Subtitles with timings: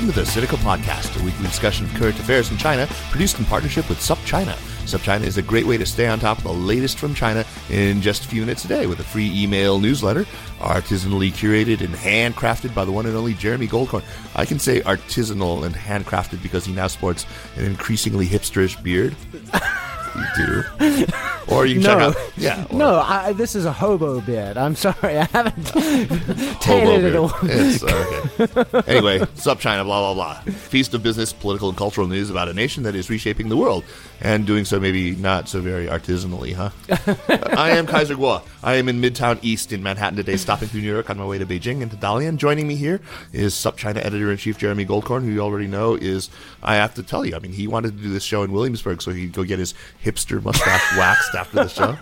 [0.00, 3.44] Welcome to the Sinica Podcast, a weekly discussion of current affairs in China, produced in
[3.44, 4.54] partnership with SupChina.
[4.86, 8.00] SupChina is a great way to stay on top of the latest from China in
[8.00, 10.24] just a few minutes a day with a free email newsletter,
[10.58, 14.02] artisanally curated and handcrafted by the one and only Jeremy Goldkorn.
[14.34, 17.26] I can say artisanal and handcrafted because he now sports
[17.56, 19.14] an increasingly hipsterish beard.
[20.16, 21.06] you do.
[21.48, 22.16] Or you can check out.
[22.36, 22.64] Yeah.
[22.70, 24.56] or- no, I, this is a hobo beard.
[24.56, 25.68] I'm sorry, I haven't
[26.62, 27.32] Hobo it all.
[27.42, 28.82] It's, uh, okay.
[28.92, 30.52] anyway, sup China, blah, blah, blah.
[30.54, 33.84] Feast of business, political, and cultural news about a nation that is reshaping the world
[34.20, 36.70] and doing so maybe not so very artisanally, huh?
[37.56, 38.42] I am Kaiser Kuo.
[38.62, 41.38] I am in Midtown East in Manhattan today, stopping through New York on my way
[41.38, 42.36] to Beijing and to Dalian.
[42.36, 43.00] Joining me here
[43.32, 46.28] is Sup China editor in chief Jeremy Goldkorn, who you already know is,
[46.62, 49.00] I have to tell you, I mean, he wanted to do this show in Williamsburg
[49.00, 51.96] so he'd go get his hipster mustache waxed after the show.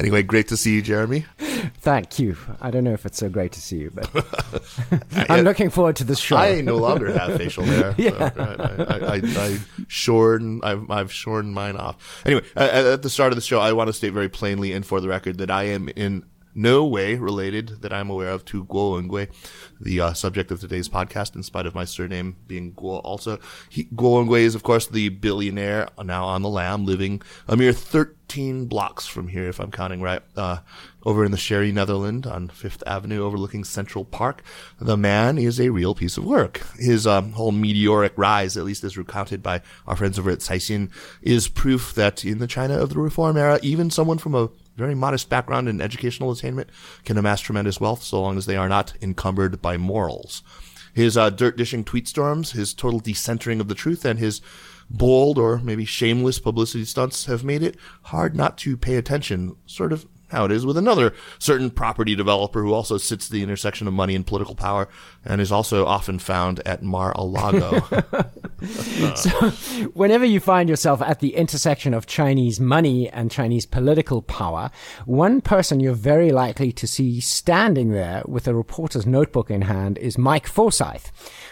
[0.00, 1.24] Anyway, great to see you, Jeremy.
[1.80, 2.36] Thank you.
[2.60, 4.10] I don't know if it's so great to see you, but
[5.30, 6.36] I'm looking forward to this show.
[6.36, 7.94] I no longer have facial hair.
[7.96, 12.22] So, I, I, I, I shorn, I've, I've shorn mine off.
[12.26, 14.84] Anyway, at, at the start of the show, I want to state very plainly and
[14.84, 16.24] for the record that I am in
[16.54, 19.28] no way related that I'm aware of to Guo Wengui,
[19.80, 23.38] the uh, subject of today's podcast, in spite of my surname being Guo also.
[23.68, 27.72] He, Guo Wengui is, of course, the billionaire now on the lam, living a mere
[27.72, 30.58] 13 blocks from here, if I'm counting right, uh,
[31.04, 34.42] over in the Sherry, Netherland on Fifth Avenue overlooking Central Park.
[34.80, 36.62] The man is a real piece of work.
[36.78, 40.90] His um, whole meteoric rise, at least as recounted by our friends over at Caixin,
[41.20, 44.94] is proof that in the China of the Reform era, even someone from a very
[44.94, 46.70] modest background in educational attainment
[47.04, 50.42] can amass tremendous wealth so long as they are not encumbered by morals.
[50.92, 54.40] His uh, dirt dishing tweet storms, his total decentering of the truth, and his
[54.88, 59.92] bold or maybe shameless publicity stunts have made it hard not to pay attention, sort
[59.92, 63.86] of how it is with another certain property developer who also sits at the intersection
[63.86, 64.88] of money and political power
[65.24, 67.80] and is also often found at Mar-a-Lago.
[69.14, 69.50] so,
[69.94, 74.70] Whenever you find yourself at the intersection of Chinese money and Chinese political power,
[75.04, 79.98] one person you're very likely to see standing there with a reporter's notebook in hand
[79.98, 81.06] is Mike Forsythe.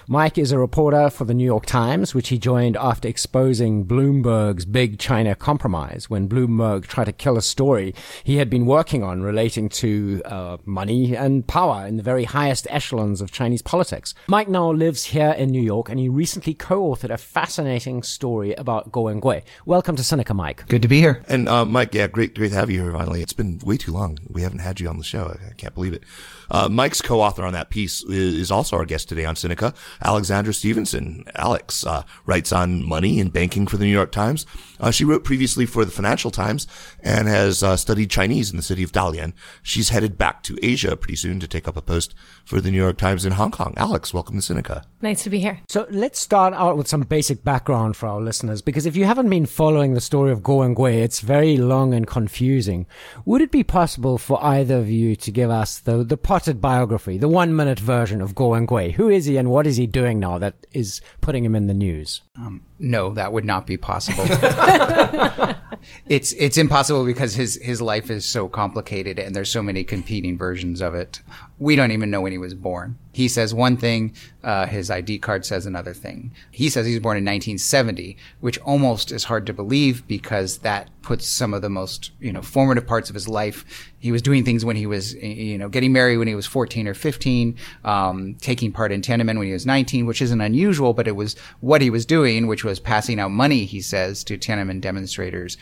[0.09, 4.65] Mike is a reporter for the New York Times, which he joined after exposing Bloomberg's
[4.65, 7.95] big China compromise when Bloomberg tried to kill a story
[8.25, 12.67] he had been working on relating to uh, money and power in the very highest
[12.71, 14.15] echelons of Chinese politics.
[14.29, 18.91] Mike now lives here in New York and he recently co-authored a fascinating story about
[18.91, 19.43] Guo Wengui.
[19.67, 20.67] Welcome to Sinica, Mike.
[20.69, 21.23] Good to be here.
[21.29, 23.21] And uh, Mike, yeah, great, great to have you here finally.
[23.21, 24.19] It's been way too long.
[24.27, 25.25] We haven't had you on the show.
[25.27, 26.05] I, I can't believe it.
[26.53, 29.75] Uh, Mike's co-author on that piece is, is also our guest today on Sinica,
[30.05, 31.25] Alexandra Stevenson.
[31.35, 34.47] Alex uh, writes on money and banking for the New York Times.
[34.79, 36.67] Uh, she wrote previously for the Financial Times
[37.01, 39.33] and has uh, studied Chinese in the city of Dalian.
[39.63, 42.15] She's headed back to Asia pretty soon to take up a post
[42.45, 43.73] for the New York Times in Hong Kong.
[43.79, 44.85] Alex, welcome to Sinica.
[45.01, 45.61] Nice to be here.
[45.69, 49.31] So let's start out with some basic background for our listeners, because if you haven't
[49.31, 52.87] been following the story of Guo Wengui, it's very long and confusing.
[53.25, 57.19] Would it be possible for either of you to give us the, the potted biography,
[57.19, 58.93] the one minute version of Guo Wengui?
[58.95, 61.75] Who is he and what is he doing now that is putting him in the
[61.75, 62.23] news?
[62.37, 64.25] Um, no, that would not be possible.
[66.09, 70.37] it's it's impossible because his his life is so complicated and there's so many competing
[70.37, 71.21] versions of it.
[71.63, 72.99] We don't even know when he was born.
[73.13, 76.33] He says one thing, uh, his ID card says another thing.
[76.51, 80.89] He says he was born in 1970, which almost is hard to believe because that
[81.03, 83.93] puts some of the most you know formative parts of his life.
[84.01, 86.89] He was doing things when he was you know getting married when he was 14
[86.89, 91.07] or 15, um, taking part in Tiananmen when he was 19, which isn't unusual, but
[91.07, 93.67] it was what he was doing, which was passing out money.
[93.67, 95.57] He says to Tiananmen demonstrators.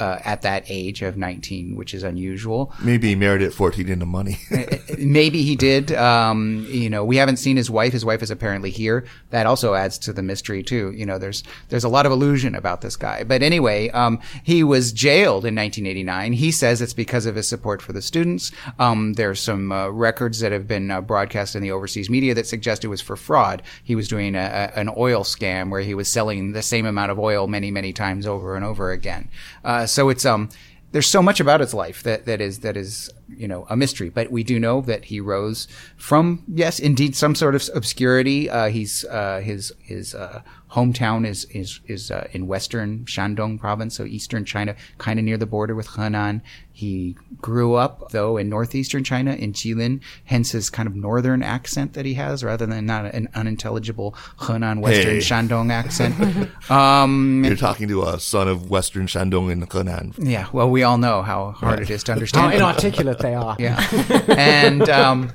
[0.00, 2.72] Uh, at that age of 19, which is unusual.
[2.82, 4.38] Maybe he married at 14 into money.
[4.98, 5.92] Maybe he did.
[5.92, 7.92] Um, you know, we haven't seen his wife.
[7.92, 9.06] His wife is apparently here.
[9.30, 10.92] That also adds to the mystery too.
[10.96, 13.22] You know, there's there's a lot of illusion about this guy.
[13.22, 16.32] But anyway, um, he was jailed in 1989.
[16.32, 18.50] He says it's because of his support for the students.
[18.80, 22.48] Um, there's some uh, records that have been uh, broadcast in the overseas media that
[22.48, 23.62] suggest it was for fraud.
[23.84, 27.12] He was doing a, a, an oil scam where he was selling the same amount
[27.12, 29.28] of oil many many times over and over again.
[29.64, 30.48] Uh, Uh, so it's um,
[30.92, 34.08] there's so much about his life that, that is that is you know a mystery.
[34.08, 38.48] But we do know that he rose from yes, indeed, some sort of obscurity.
[38.48, 40.40] Uh, he's uh, his his uh,
[40.74, 45.36] hometown is is is uh, in western Shandong province, so eastern China, kind of near
[45.36, 46.40] the border with Henan.
[46.72, 51.92] He grew up though in northeastern China in Jilin, hence his kind of northern accent
[51.92, 55.18] that he has, rather than not an unintelligible Henan western Hey.
[55.18, 56.14] Shandong accent.
[56.70, 60.14] um, You're talking to a son of Western Shandong in Henan.
[60.18, 63.56] yeah, well, we all know how hard it is to understand How inarticulate they are.
[63.58, 63.78] Yeah,
[64.36, 65.30] and um,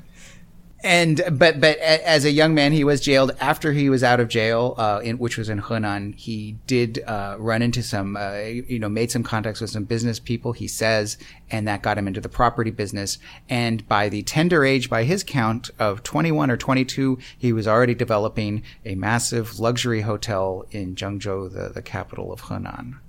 [0.83, 3.35] and but but as a young man, he was jailed.
[3.39, 7.35] After he was out of jail, uh, in which was in Henan, he did uh,
[7.37, 10.53] run into some, uh, you know, made some contacts with some business people.
[10.53, 11.17] He says,
[11.49, 13.17] and that got him into the property business.
[13.49, 17.51] And by the tender age, by his count of twenty one or twenty two, he
[17.51, 22.99] was already developing a massive luxury hotel in Zhengzhou, the the capital of Henan.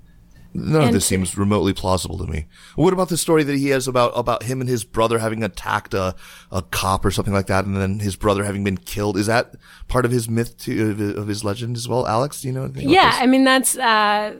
[0.52, 2.46] None of this seems remotely plausible to me.
[2.74, 5.94] What about the story that he has about about him and his brother having attacked
[5.94, 6.14] a,
[6.50, 9.16] a cop or something like that, and then his brother having been killed?
[9.16, 9.54] Is that
[9.86, 12.06] part of his myth to, of, of his legend as well?
[12.06, 13.12] Alex, do you know Yeah?
[13.14, 14.34] I mean that's uh,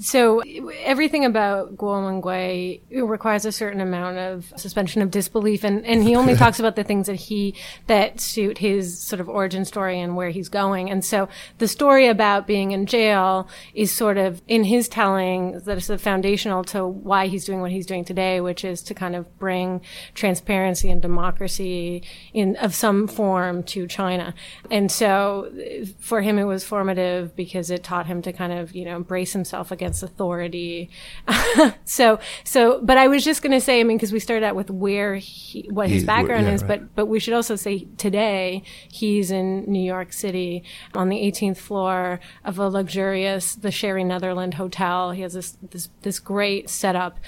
[0.00, 0.40] so
[0.82, 6.14] everything about Guo Wengui requires a certain amount of suspension of disbelief, and, and he
[6.14, 7.54] only talks about the things that he
[7.86, 10.90] that suit his sort of origin story and where he's going.
[10.90, 15.78] And so the story about being in jail is sort of in his telling that
[15.78, 19.38] is foundational to why he's doing what he's doing today, which is to kind of
[19.38, 19.80] bring
[20.14, 22.02] transparency and democracy
[22.32, 24.34] in of some form to China.
[24.70, 25.52] And so
[25.98, 29.32] for him, it was formative because it taught him to kind of, you know, brace
[29.32, 30.90] himself against authority.
[31.84, 34.54] so, so, but I was just going to say, I mean, because we started out
[34.56, 36.80] with where he, what his He- background yeah, is, right.
[36.80, 40.64] but, but we should also say today he's in New York City
[40.94, 45.10] on the 18th floor of a luxurious, the Sherry Netherland Hotel.
[45.12, 47.18] He has this, this, this great setup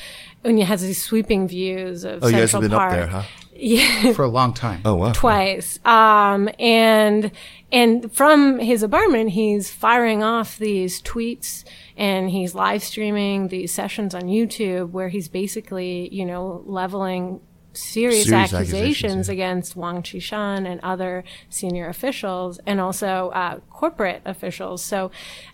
[0.45, 2.93] and he has these sweeping views of Oh, you Central guys have been Park.
[2.93, 3.23] up there, huh?
[3.59, 4.83] Yeah For a long time.
[4.85, 5.13] Oh wow.
[5.13, 5.79] twice.
[5.85, 7.31] Um, and
[7.73, 11.65] and from his apartment, he's firing off these tweets
[11.97, 17.41] and he's live streaming these sessions on YouTube where he's basically, you know, leveling
[17.77, 19.33] serious, Serious accusations, accusations, yeah.
[19.33, 24.83] against Wang Qishan and other senior officials and also uh, corporate officials.
[24.83, 25.11] So,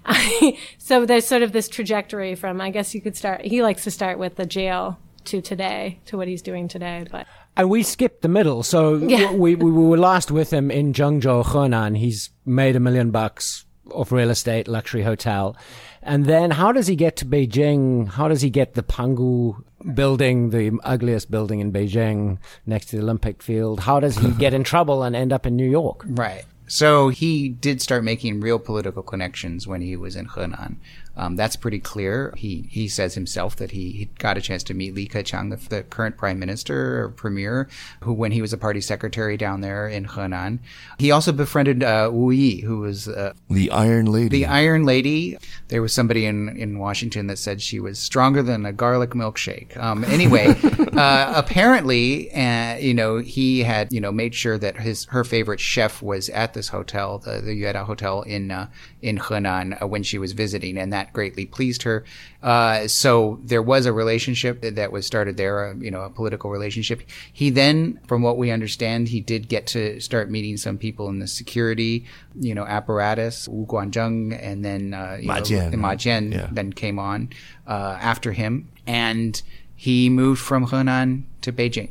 [0.78, 3.90] so there's sort of this trajectory from, I guess you could start, he likes to
[3.90, 7.06] start with the jail to today, to what he's doing today.
[7.10, 7.26] But
[7.56, 8.62] And we skipped the middle.
[8.62, 9.32] So Yeah.
[9.32, 11.98] we, we, we were last with him in Zhengzhou, Henan.
[11.98, 15.56] He's made a million bucks off real estate, luxury hotel.
[16.02, 18.08] And then how does he get to Beijing?
[18.08, 19.62] How does he get the Pangu
[19.94, 23.80] building, the ugliest building in Beijing next to the Olympic field?
[23.80, 26.02] How does he get in trouble and end up in New York?
[26.06, 26.44] Right.
[26.66, 30.76] So he did start making real political connections when he was in Henan.
[31.16, 32.32] Um, that's pretty clear.
[32.36, 35.68] He he says himself that he, he got a chance to meet Li Keqiang, the,
[35.68, 37.68] the current prime minister or premier,
[38.00, 40.58] who when he was a party secretary down there in Henan.
[40.98, 44.28] He also befriended uh, Wu Yi, who was uh, The Iron Lady.
[44.28, 45.36] the Iron Lady.
[45.68, 49.76] There was somebody in, in Washington that said she was stronger than a garlic milkshake.
[49.76, 50.46] Um, anyway,
[50.96, 55.60] uh, apparently, uh, you know, he had you know made sure that his her favorite
[55.60, 58.68] chef was at this hotel, the, the Yueda Hotel in uh,
[59.02, 62.04] in Henan, uh, when she was visiting, and that greatly pleased her.
[62.42, 66.10] Uh, so there was a relationship that, that was started there, uh, you know, a
[66.10, 67.02] political relationship.
[67.32, 71.18] He then, from what we understand, he did get to start meeting some people in
[71.18, 72.04] the security,
[72.34, 75.94] you know, apparatus, Wu Guanzheng, and then uh, Ma know, Jian, Ma?
[75.94, 76.48] Jian Yeah.
[76.52, 77.30] then came on
[77.66, 79.40] uh, after him, and
[79.74, 81.90] he moved from Henan to Beijing,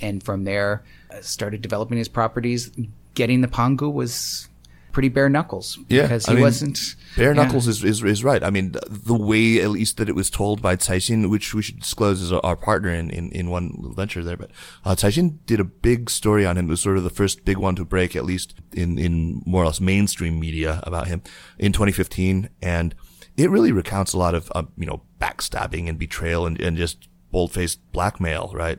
[0.00, 2.70] and from there uh, started developing his properties.
[3.14, 4.48] Getting the Pangu was
[4.96, 7.42] pretty bare knuckles Yeah, because I he mean, wasn't Bare yeah.
[7.42, 8.42] knuckles is, is is right.
[8.42, 11.80] I mean, the way at least that it was told by Caixin, which we should
[11.80, 14.50] disclose as our- our partner in, in, in one venture there, but
[14.86, 16.66] uh, Caixin did a big story on him.
[16.68, 19.62] It was sort of the first big one to break, at least in, in more
[19.64, 21.20] or less mainstream media about him
[21.58, 22.48] in 2015.
[22.62, 22.94] And
[23.36, 27.08] it really recounts a lot of, uh, you know, backstabbing and betrayal and, and just
[27.32, 28.78] bold-faced blackmail, right?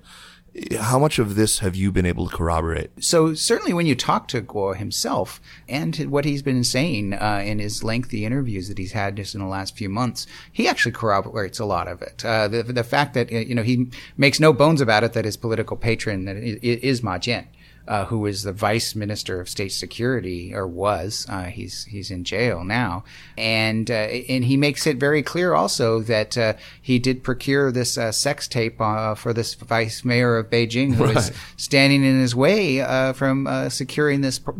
[0.80, 2.90] How much of this have you been able to corroborate?
[3.04, 7.60] So certainly, when you talk to Guo himself and what he's been saying uh, in
[7.60, 11.60] his lengthy interviews that he's had just in the last few months, he actually corroborates
[11.60, 12.26] a lot of it.
[12.26, 15.26] Uh, the the fact that uh, you know he makes no bones about it that
[15.26, 17.46] his political patron that is Ma Jian.
[17.88, 22.64] Uh, was the vice minister of state security or was uh, he's he's in jail
[22.64, 23.04] now
[23.38, 27.98] and uh, and he makes it very clear also that uh, he did procure this
[27.98, 32.36] uh, sex tape uh, for this vice mayor of Beijing who was standing in his
[32.36, 34.52] way uh, from uh, securing this pr-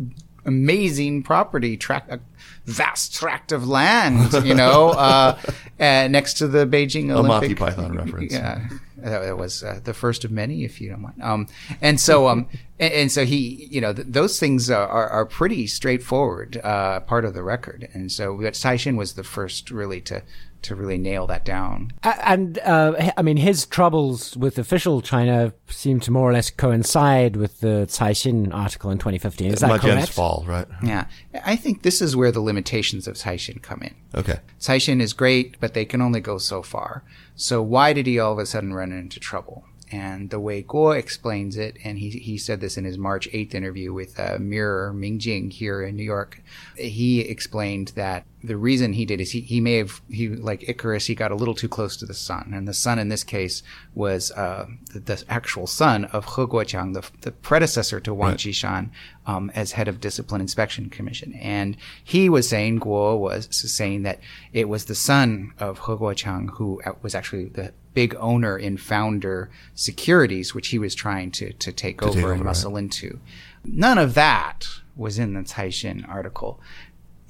[0.44, 2.16] amazing property track uh,
[2.64, 5.38] vast tract of land, you know, uh,
[5.80, 7.58] uh, next to the Beijing A Monty Olympic.
[7.58, 8.32] Python reference.
[8.32, 8.68] Yeah,
[9.02, 11.22] that that was uh, the first of many, if you don't mind.
[11.22, 11.46] Um,
[11.80, 15.26] and so, um, and, and so he, you know, th- those things are, are, are
[15.26, 17.88] pretty straightforward, uh, part of the record.
[17.92, 20.22] And so, but Caixin was the first really to
[20.60, 21.92] to really nail that down.
[22.02, 27.36] And uh, I mean, his troubles with official China seem to more or less coincide
[27.36, 29.52] with the Caixin article in 2015.
[29.52, 30.10] Is that Ma correct?
[30.10, 30.66] fall, right?
[30.82, 31.06] Yeah,
[31.44, 33.94] I think this is where the limitations of Caixin come in.
[34.14, 34.40] Okay.
[34.60, 37.04] Caixin is great, but they can only go so far.
[37.40, 39.62] So why did he all of a sudden run into trouble?
[39.92, 43.54] And the way Guo explains it, and he, he said this in his March 8th
[43.54, 46.42] interview with uh, Mirror Mingjing here in New York,
[46.76, 51.06] he explained that the reason he did is he, he may have, he like Icarus,
[51.06, 52.52] he got a little too close to the sun.
[52.54, 53.62] And the sun in this case
[53.94, 58.90] was uh, the, the actual son of He Guoqiang, the, the predecessor to Wang Qishan,
[59.26, 61.34] um, as head of Discipline Inspection Commission.
[61.34, 64.20] And he was saying, Guo was saying that
[64.52, 68.76] it was the son of He Guoqiang who uh, was actually the big owner in
[68.76, 73.18] founder securities, which he was trying to, to take over take and over, muscle into.
[73.64, 76.60] None of that was in the Caixin article.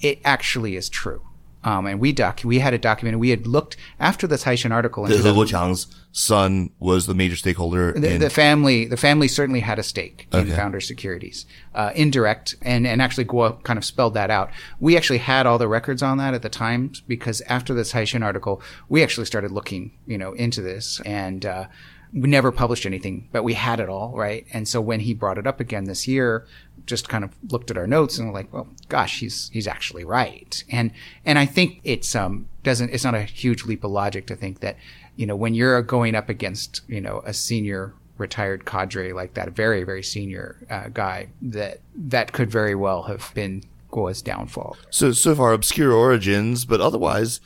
[0.00, 1.22] It actually is true.
[1.64, 3.18] Um, and we doc, we had it documented.
[3.18, 5.04] We had looked after the Caixin article.
[5.04, 9.28] in The, 2000 Guoqiang's son was the major stakeholder the, in the family the family
[9.28, 10.50] certainly had a stake in Okay.
[10.56, 14.50] founder securities uh, indirect and and actually Guo kind of spelled that out
[14.80, 18.24] we actually had all the records on that at the time because after this Caixin
[18.24, 21.66] article we actually started looking you know into this and uh,
[22.12, 25.38] we never published anything but we had it all right and so when he brought
[25.38, 26.46] it up again this year
[26.88, 30.04] just kind of looked at our notes and were like well gosh he's he's actually
[30.04, 30.90] right and
[31.24, 34.60] and I think it's um doesn't it's not a huge leap of logic to think
[34.60, 34.76] that
[35.18, 39.48] you know, when you're going up against, you know, a senior retired cadre like that,
[39.48, 44.76] a very, very senior uh, guy, that that could very well have been Guo's downfall.
[44.90, 47.40] so so far obscure origins, but otherwise,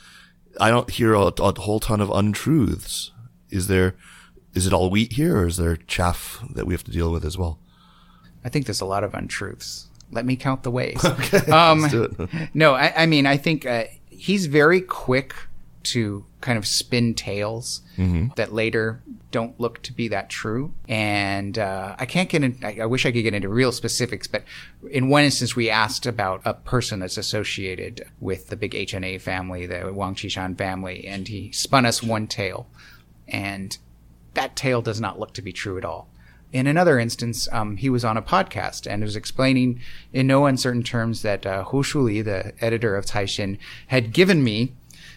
[0.61, 3.11] I don't hear a, a whole ton of untruths.
[3.49, 3.95] Is there?
[4.53, 7.25] Is it all wheat here, or is there chaff that we have to deal with
[7.25, 7.57] as well?
[8.43, 9.87] I think there's a lot of untruths.
[10.11, 11.03] Let me count the ways.
[11.05, 12.49] okay, um, do it.
[12.53, 15.33] no, I, I mean, I think uh, he's very quick
[15.83, 17.81] to kind of spin tales
[18.35, 20.73] that later don't look to be that true.
[20.87, 24.27] And uh, I can't get in, I, I wish I could get into real specifics,
[24.27, 24.43] but
[24.89, 29.65] in one instance, we asked about a person that's associated with the big HNA family,
[29.65, 32.67] the Wang Qishan family, and he spun us one tale.
[33.27, 33.77] And
[34.35, 36.07] that tale does not look to be true at all.
[36.53, 39.81] In another instance, um, he was on a podcast and was explaining
[40.13, 43.57] in no uncertain terms that uh, Hu Shuli, the editor of Caixin,
[43.87, 44.73] had given me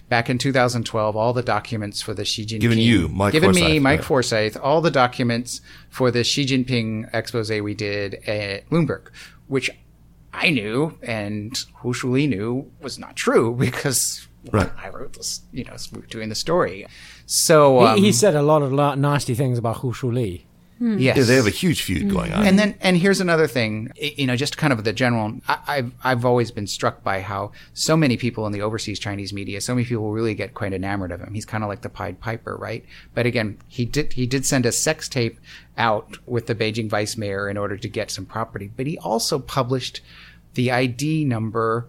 [0.09, 2.61] back in 2012 all the documents for the Xi Jinping.
[2.61, 4.07] Given you, Mike given me, Mike right.
[4.07, 9.09] Forsythe, all the documents for the Xi Jinping expose we did at Bloomberg,
[9.47, 9.71] which
[10.33, 14.71] I knew and Hu Shuli knew was not true because Right.
[14.83, 16.87] I wrote this, you know, we doing the story.
[17.27, 20.46] So um, he, he said a lot of la- nasty things about Hu Shuli.
[20.81, 22.09] Yes, Yeah, they have a huge feud hmm.
[22.09, 22.47] going on.
[22.47, 25.35] And then, and here's another thing, you know, just kind of the general.
[25.49, 29.33] I, I've I've always been struck by how so many people in the overseas Chinese
[29.33, 31.35] media, so many people really get quite enamored of him.
[31.35, 32.85] He's kind of like the Pied Piper, right?
[33.15, 35.39] But again, he did he did send a sex tape
[35.79, 39.39] out with the Beijing vice mayor in order to get some property, but he also
[39.39, 40.01] published
[40.55, 41.87] the ID number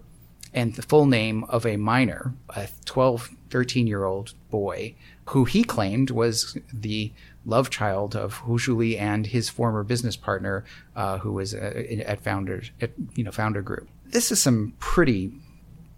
[0.54, 4.94] and the full name of a minor, a 12, 13 year old boy,
[5.26, 7.12] who he claimed was the
[7.44, 10.64] love child of Hu Shuli and his former business partner,
[10.96, 13.88] uh, who was uh, at Founders, at, you know, Founder Group.
[14.06, 15.32] This is some pretty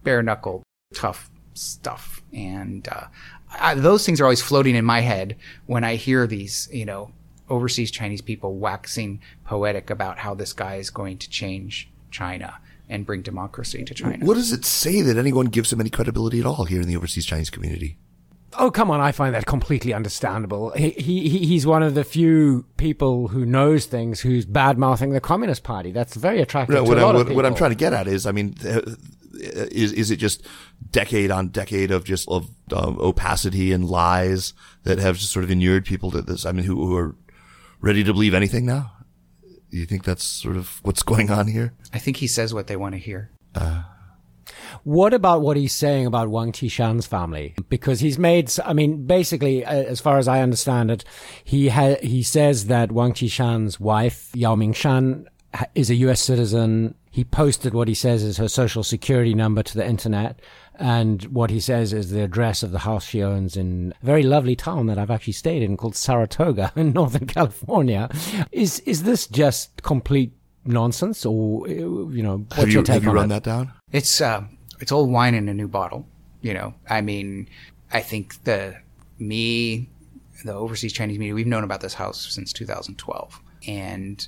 [0.05, 0.63] bare knuckle,
[0.95, 3.05] tough stuff, and uh,
[3.59, 7.11] I, those things are always floating in my head when I hear these, you know,
[7.49, 13.07] overseas Chinese people waxing poetic about how this guy is going to change China and
[13.07, 14.25] bring democracy to China.
[14.25, 16.97] What does it say that anyone gives him any credibility at all here in the
[16.97, 17.99] overseas Chinese community?
[18.63, 19.01] Oh, come on.
[19.01, 20.71] I find that completely understandable.
[20.71, 25.11] He, he, he- he's one of the few people who knows things who's bad mouthing
[25.11, 25.93] the Communist Party.
[25.93, 27.77] That's very attractive No, to what, a I, lot what, of what I'm trying to
[27.77, 28.85] get at is, I mean, th-
[29.33, 30.47] is is it just
[30.91, 34.53] decade on decade of just of um, opacity and lies
[34.83, 36.45] that have just sort of inured people to this?
[36.45, 37.17] I mean, who, who are
[37.81, 38.93] ready to believe anything now?
[39.71, 41.73] You think that's sort of what's going on here?
[41.95, 43.31] I think he says what they want to hear.
[44.85, 47.55] What about what he's saying about Wang Qishan's family?
[47.69, 51.05] Because he's made, I mean, basically, uh, as far as I understand it,
[51.45, 56.21] he ha- he says that Wang Qishan's wife, Yao Mingshan, ha- is a U.S.
[56.21, 56.95] citizen.
[57.11, 60.41] He posted what he says is her social security number to the internet.
[60.77, 64.23] And what he says is the address of the house she owns in a very
[64.23, 68.09] lovely town that I've actually stayed in called Saratoga in Northern California.
[68.51, 70.33] Is, is this just complete
[70.65, 73.29] nonsense or, uh, you know, what's Have you your take have you on run it?
[73.29, 73.73] that down?
[73.93, 74.45] It's uh,
[74.81, 76.07] it's old wine in a new bottle.
[76.41, 77.49] You know, I mean,
[77.93, 78.77] I think the
[79.19, 79.89] me,
[80.45, 84.27] the overseas Chinese media, we've known about this house since 2012, and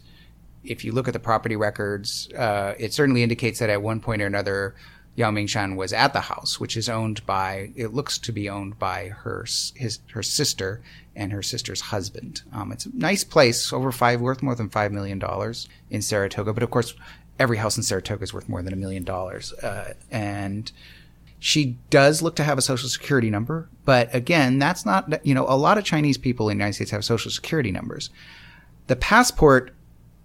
[0.65, 4.23] if you look at the property records, uh, it certainly indicates that at one point
[4.23, 4.75] or another,
[5.15, 7.71] Yao Mingshan was at the house, which is owned by.
[7.77, 9.45] It looks to be owned by her
[9.75, 10.81] his her sister
[11.15, 12.43] and her sister's husband.
[12.53, 16.55] Um, it's a nice place, over five, worth more than five million dollars in Saratoga.
[16.55, 16.95] But of course,
[17.43, 20.71] every house in Saratoga is worth more than a million dollars, uh, and
[21.41, 23.69] she does look to have a social security number.
[23.85, 25.27] But again, that's not.
[25.27, 28.11] You know, a lot of Chinese people in the United States have social security numbers.
[28.87, 29.75] The passport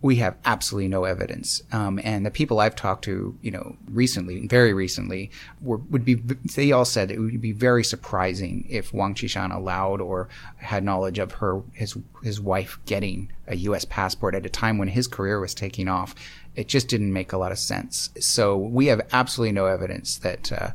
[0.07, 1.61] we have absolutely no evidence.
[1.73, 6.15] Um, and the people I've talked to, you know, recently, very recently, were, would be,
[6.55, 11.19] they all said it would be very surprising if Wang Qishan allowed or had knowledge
[11.19, 13.83] of her, his, his wife getting a U.S.
[13.83, 16.15] passport at a time when his career was taking off.
[16.55, 18.09] It just didn't make a lot of sense.
[18.17, 20.69] So we have absolutely no evidence that, uh,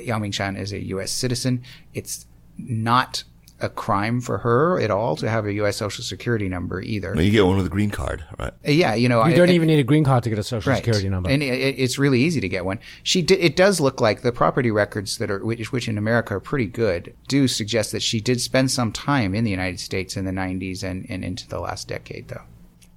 [0.00, 1.10] Yao Mingshan is a U.S.
[1.10, 1.64] citizen.
[1.92, 2.24] It's
[2.56, 3.24] not
[3.60, 5.76] a crime for her at all to have a U.S.
[5.76, 7.12] Social Security number either.
[7.14, 8.52] Well, you get one with a green card, right?
[8.66, 10.70] Uh, yeah, you know, you don't even need a green card to get a Social
[10.70, 10.78] right.
[10.78, 12.78] Security number, and it, it's really easy to get one.
[13.02, 16.34] She did, it does look like the property records that are which, which in America
[16.34, 20.16] are pretty good do suggest that she did spend some time in the United States
[20.16, 22.42] in the 90s and, and into the last decade, though.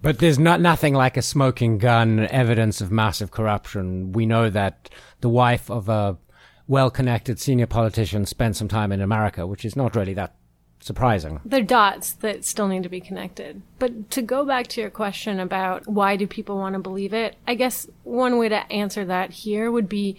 [0.01, 4.11] But there's not nothing like a smoking gun, evidence of massive corruption.
[4.11, 4.89] We know that
[5.21, 6.17] the wife of a
[6.67, 10.35] well-connected senior politician spent some time in America, which is not really that
[10.83, 11.39] surprising.
[11.45, 13.61] They're dots that still need to be connected.
[13.79, 17.35] But to go back to your question about why do people want to believe it,
[17.47, 20.17] I guess one way to answer that here would be,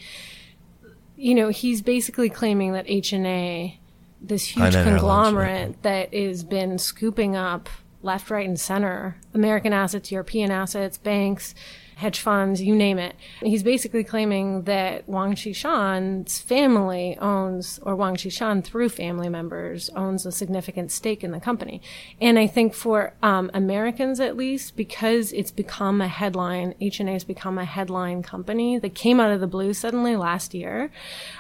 [1.17, 3.77] you know, he's basically claiming that HNA,
[4.21, 7.69] this huge conglomerate that has been scooping up
[8.03, 11.55] left, right, and center American assets, European assets, banks
[11.97, 13.15] hedge funds, you name it.
[13.41, 20.27] He's basically claiming that Wang Qishan's family owns, or Wang Qishan through family members owns
[20.27, 21.81] a significant stake in the company.
[22.21, 27.25] And I think for um, Americans at least, because it's become a headline, HNA has
[27.25, 30.91] become a headline company that came out of the blue suddenly last year,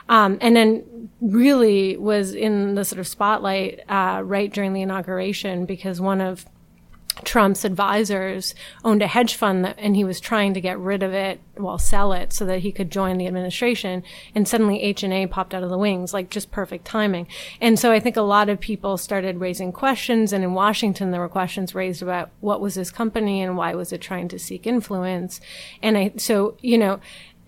[0.09, 5.67] um, and then really was in the sort of spotlight uh, right during the inauguration
[5.67, 6.47] because one of
[7.23, 11.13] Trump's advisors owned a hedge fund that, and he was trying to get rid of
[11.13, 14.03] it, well, sell it so that he could join the administration.
[14.35, 17.29] And suddenly HNA popped out of the wings, like just perfect timing.
[17.61, 20.33] And so I think a lot of people started raising questions.
[20.33, 23.93] And in Washington, there were questions raised about what was this company and why was
[23.93, 25.41] it trying to seek influence?
[25.83, 26.99] And I, so, you know,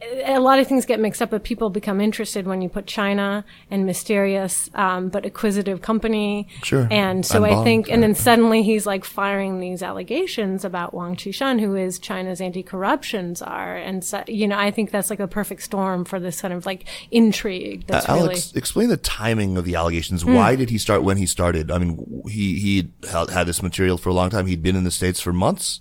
[0.02, 3.44] a lot of things get mixed up, but people become interested when you put China
[3.70, 6.48] and mysterious um, but acquisitive company.
[6.62, 6.86] Sure.
[6.90, 11.60] And so I think, and then suddenly he's like firing these allegations about Wang Qishan,
[11.60, 13.76] who is China's anti-corruption czar.
[13.76, 16.66] And so, you know, I think that's like a perfect storm for this kind of
[16.66, 17.86] like intrigue.
[17.86, 18.24] That's uh, really.
[18.26, 20.24] Alex, explain the timing of the allegations.
[20.24, 20.34] Mm.
[20.34, 21.70] Why did he start when he started?
[21.70, 24.46] I mean, he he had this material for a long time.
[24.46, 25.80] He'd been in the states for months.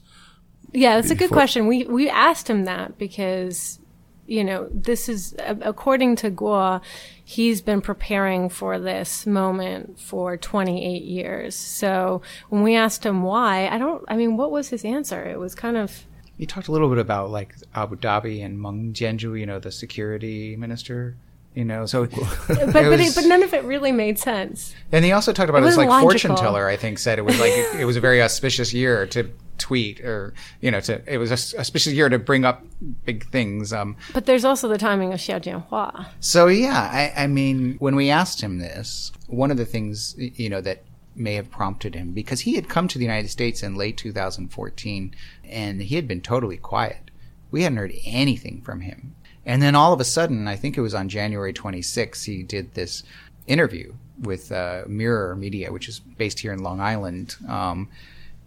[0.72, 1.68] Yeah, that's a good question.
[1.68, 3.80] We we asked him that because
[4.28, 6.82] you know, this is, according to Guo,
[7.24, 11.56] he's been preparing for this moment for 28 years.
[11.56, 15.24] So when we asked him why, I don't, I mean, what was his answer?
[15.24, 16.06] It was kind of.
[16.38, 19.72] He talked a little bit about like Abu Dhabi and Meng Jianzhu, you know, the
[19.72, 21.16] security minister.
[21.54, 22.12] You know, so but
[22.50, 24.76] it but, it, but none of it really made sense.
[24.92, 26.10] And he also talked about it, it was like logical.
[26.10, 26.68] fortune teller.
[26.68, 30.34] I think said it was like it was a very auspicious year to tweet or
[30.62, 32.64] you know to it was a auspicious year to bring up
[33.06, 33.96] big things um.
[34.14, 36.08] But there's also the timing of Xiao Jianhua.
[36.20, 40.50] So yeah I, I mean when we asked him this one of the things you
[40.50, 40.84] know that
[41.16, 45.16] may have prompted him because he had come to the United States in late 2014
[45.46, 47.12] and he had been totally quiet.
[47.52, 49.16] We hadn't heard anything from him.
[49.46, 52.74] And then all of a sudden I think it was on January 26th he did
[52.74, 53.04] this
[53.48, 57.90] interview with uh, Mirror Media which is based here in Long Island um,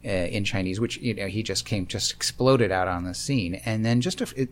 [0.05, 3.57] uh, in Chinese, which you know he just came just exploded out on the scene,
[3.65, 4.51] and then just a, it,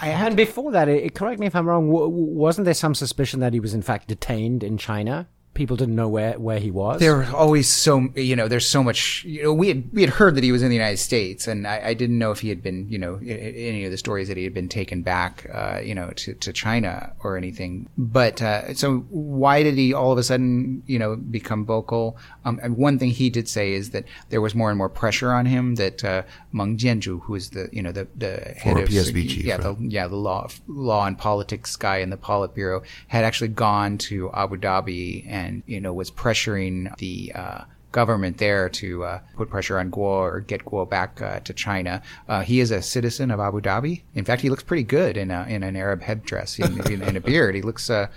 [0.00, 1.90] I and before that, it, correct me if I'm wrong.
[1.90, 5.28] W- wasn't there some suspicion that he was in fact detained in China?
[5.56, 7.00] People didn't know where, where he was.
[7.00, 10.10] There were always so you know there's so much you know we had we had
[10.10, 12.48] heard that he was in the United States and I, I didn't know if he
[12.48, 15.80] had been you know any of the stories that he had been taken back uh,
[15.82, 17.88] you know to, to China or anything.
[17.98, 22.16] But uh, so why did he all of a sudden you know become vocal?
[22.44, 25.46] Um, one thing he did say is that there was more and more pressure on
[25.46, 29.28] him that uh, Meng Jianzhu, who is the you know the the head of PSB
[29.28, 29.78] chief, yeah right?
[29.78, 34.30] the yeah the law law and politics guy in the Politburo had actually gone to
[34.32, 39.48] Abu Dhabi and and you know was pressuring the uh, government there to uh, put
[39.48, 42.02] pressure on Guo or get Guo back uh, to China.
[42.28, 44.02] Uh, he is a citizen of Abu Dhabi.
[44.14, 47.16] In fact, he looks pretty good in a, in an Arab headdress in, in, in
[47.16, 47.54] a beard.
[47.54, 48.08] He looks uh,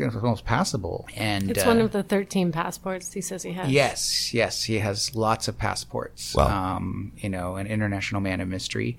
[0.00, 1.06] almost passable.
[1.16, 3.70] And It's uh, one of the 13 passports he says he has.
[3.70, 6.34] Yes, yes, he has lots of passports.
[6.34, 6.76] Wow.
[6.76, 8.98] Um, you know, an international man of mystery.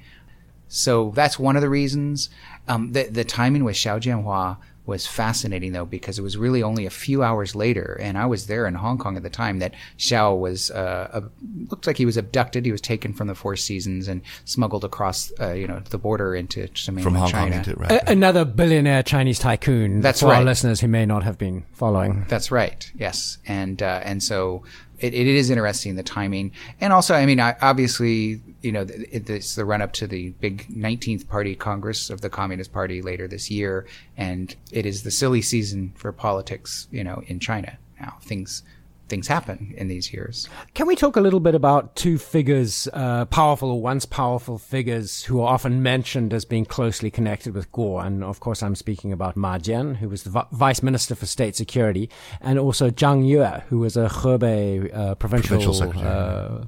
[0.68, 2.30] So that's one of the reasons.
[2.70, 4.56] Um, the the timing with Xiao Jianhua
[4.92, 8.48] was fascinating though because it was really only a few hours later, and I was
[8.48, 11.32] there in Hong Kong at the time that Xiao was uh, ab-
[11.72, 12.66] looked like he was abducted.
[12.66, 16.36] He was taken from the Four Seasons and smuggled across, uh, you know, the border
[16.36, 17.50] into to mainland From Hong China.
[17.52, 17.92] Kong into right.
[17.92, 20.02] A- another billionaire Chinese tycoon.
[20.02, 20.46] That's for our right.
[20.46, 22.26] listeners who may not have been following.
[22.28, 22.92] That's right.
[22.96, 24.64] Yes, and uh, and so
[25.00, 26.52] it, it is interesting the timing,
[26.82, 30.68] and also I mean I, obviously you know it's the run up to the big
[30.68, 33.86] 19th Party Congress of the Communist Party later this year,
[34.18, 36.88] and it is the silly season for politics.
[36.92, 38.64] You know, in China now things
[39.12, 40.48] things happen in these years.
[40.74, 45.24] Can we talk a little bit about two figures, uh, powerful or once powerful figures
[45.24, 48.04] who are often mentioned as being closely connected with Guo?
[48.04, 51.26] And of course, I'm speaking about Ma Jian, who was the vi- Vice Minister for
[51.26, 56.08] State Security, and also Zhang Yue, who was a Hebei uh, provincial, Provincial secretary.
[56.10, 56.64] Uh,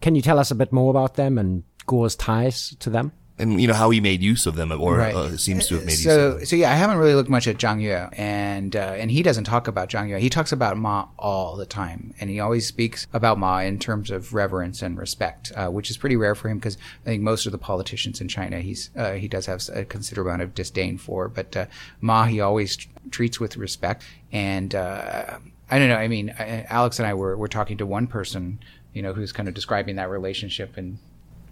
[0.00, 3.12] can you tell us a bit more about them and Guo's ties to them?
[3.38, 5.14] and you know how he made use of them, or Right.
[5.14, 6.46] uh, seems to have made use of So, them.
[6.46, 9.44] so yeah, I haven't really looked much at Zhang Yue, and uh, and he doesn't
[9.44, 10.16] talk about Zhang Yue.
[10.16, 14.10] He talks about Ma all the time, and he always speaks about Ma in terms
[14.10, 17.44] of reverence and respect, uh, which is pretty rare for him because I think most
[17.44, 20.96] of the politicians in China he's uh, he does have a considerable amount of disdain
[20.96, 21.66] for, but uh,
[22.00, 25.36] Ma he always t- treats with respect, and uh,
[25.70, 25.96] I don't know.
[25.96, 28.60] I mean, I- Alex and I were were talking to one person,
[28.96, 30.98] you know, who's kind of describing that relationship in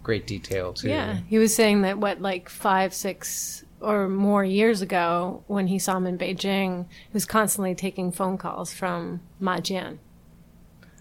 [0.01, 0.89] great detail too.
[0.89, 5.77] Yeah, he was saying that what like five, six or more years ago, when he
[5.77, 9.99] saw him in Beijing, he was constantly taking phone calls from Ma Jian,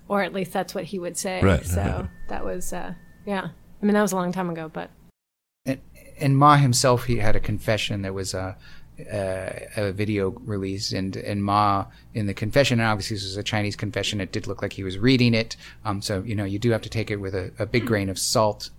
[0.06, 1.40] or at least that's what he would say.
[1.40, 2.10] Right, So right.
[2.28, 2.92] that was, uh,
[3.24, 3.48] yeah.
[3.82, 4.90] I mean, that was a long time ago, but
[5.64, 5.80] and,
[6.20, 8.02] and Ma himself, he had a confession.
[8.02, 8.58] There was a,
[8.98, 13.42] a, a video release and and Ma in the confession, and obviously this was a
[13.42, 14.20] Chinese confession.
[14.20, 15.56] It did look like he was reading it.
[15.84, 18.08] Um, so you know you do have to take it with a, a big grain
[18.08, 18.70] of salt.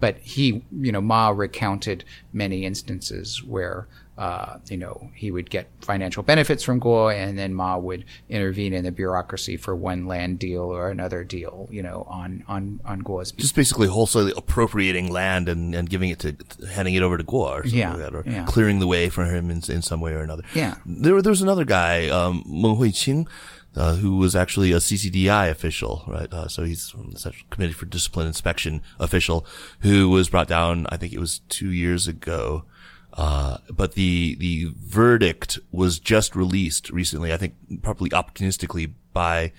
[0.00, 3.86] But he, you know, Ma recounted many instances where,
[4.22, 8.72] uh, you know, he would get financial benefits from Guo, and then Ma would intervene
[8.72, 13.02] in the bureaucracy for one land deal or another deal, you know, on on on
[13.02, 16.36] Guo's Just basically wholesale appropriating land and, and giving it to
[16.72, 18.44] handing it over to Guo or something Yeah, like that, or yeah.
[18.46, 20.44] clearing the way for him in, in some way or another.
[20.54, 20.76] Yeah.
[20.86, 23.26] There, there was another guy, um, Meng Huiqing,
[23.74, 26.32] uh, who was actually a CCDI official, right?
[26.32, 29.44] Uh, so he's from the Central Committee for Discipline Inspection official
[29.80, 32.66] who was brought down, I think it was two years ago.
[33.12, 39.52] Uh, but the, the verdict was just released recently, I think probably opportunistically by,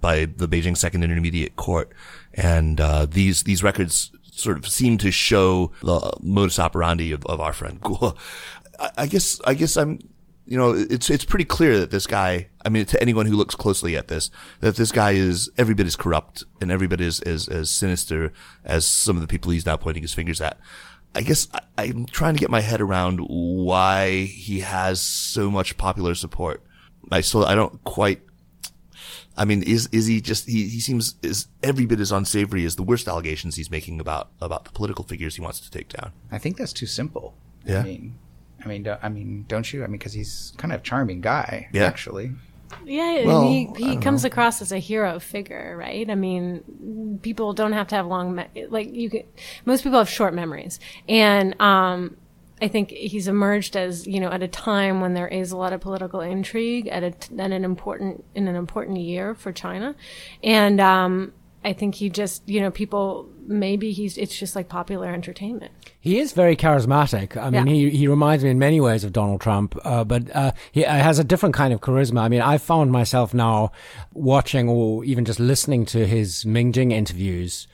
[0.00, 1.92] by the Beijing Second Intermediate Court.
[2.34, 7.40] And, uh, these, these records sort of seem to show the modus operandi of, of
[7.40, 8.16] our friend Guo.
[8.80, 10.00] I, I guess, I guess I'm,
[10.44, 12.48] you know, it's it's pretty clear that this guy.
[12.64, 15.86] I mean, to anyone who looks closely at this, that this guy is every bit
[15.86, 18.32] as corrupt and every bit as as, as sinister
[18.64, 20.58] as some of the people he's now pointing his fingers at.
[21.14, 25.76] I guess I, I'm trying to get my head around why he has so much
[25.76, 26.62] popular support.
[27.10, 28.22] I still I don't quite.
[29.36, 32.76] I mean, is is he just he, he seems is every bit as unsavory as
[32.76, 36.12] the worst allegations he's making about about the political figures he wants to take down.
[36.30, 37.34] I think that's too simple.
[37.66, 37.80] Yeah.
[37.80, 38.18] I mean,
[38.64, 39.84] I mean, I mean, don't you?
[39.84, 41.84] I mean, because he's kind of a charming guy, Yeah.
[41.84, 42.32] actually.
[42.84, 46.08] Yeah, Well, he, he comes across as a hero figure, right?
[46.10, 49.24] I mean, people don't have to have long, me- like you could,
[49.64, 50.80] most people have short memories.
[51.08, 52.16] And, um,
[52.60, 55.72] I think he's emerged as, you know, at a time when there is a lot
[55.72, 59.96] of political intrigue at, a, at an important, in an important year for China.
[60.44, 61.32] And, um,
[61.64, 65.72] I think he just, you know, people, maybe he's, it's just like popular entertainment.
[66.00, 67.36] He is very charismatic.
[67.36, 67.72] I mean, Yeah.
[67.72, 70.92] he, he reminds me in many ways of Donald Trump, uh, but uh, he uh,
[70.94, 72.20] has a different kind of charisma.
[72.20, 73.72] I mean, I found myself now
[74.12, 77.66] watching or even just listening to his Ming Jing interviews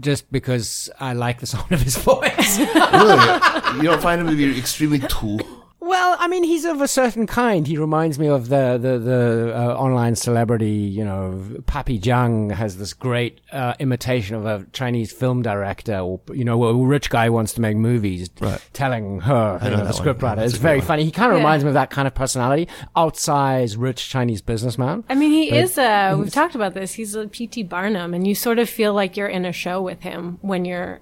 [0.00, 2.58] just because I like the sound of his voice.
[2.58, 5.40] really, you don't find him to be extremely tool.
[5.84, 7.66] Well, I mean, he's of a certain kind.
[7.66, 10.70] He reminds me of the the the uh, online celebrity.
[10.70, 16.20] You know, Papi Jiang has this great uh, imitation of a Chinese film director, or
[16.32, 18.60] you know, a rich guy wants to make movies, Right.
[18.72, 20.38] telling her, you know know, the scriptwriter.
[20.44, 20.86] It's very one.
[20.86, 21.04] funny.
[21.04, 21.42] He kind of Yeah.
[21.44, 25.02] reminds me of that kind of personality, outsized, rich Chinese businessman.
[25.10, 25.76] I mean, he is.
[25.78, 26.92] Uh, we've talked about this.
[26.94, 27.64] He's a P.T.
[27.64, 31.00] Barnum, and you sort of feel like you're in a show with him when you're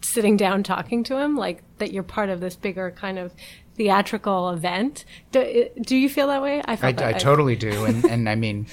[0.00, 3.32] sitting down talking to him, like that you're part of this bigger kind of
[3.78, 5.06] theatrical event.
[5.32, 6.60] Do, do you feel that way?
[6.66, 7.20] I I, felt I that.
[7.20, 8.66] totally do, and and I mean,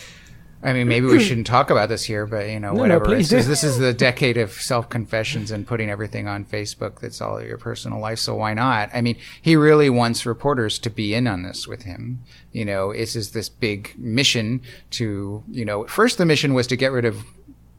[0.64, 3.06] I mean, maybe we shouldn't talk about this here, but you know, no, whatever.
[3.06, 3.50] please This is- do.
[3.52, 7.00] this is the decade of self confessions and putting everything on Facebook.
[7.00, 8.18] That's all your personal life.
[8.20, 8.90] So why not?
[8.94, 12.24] I mean, he really wants reporters to be in on this with him.
[12.52, 16.76] You know, this is this big mission to, you know, first the mission was to
[16.76, 17.24] get rid of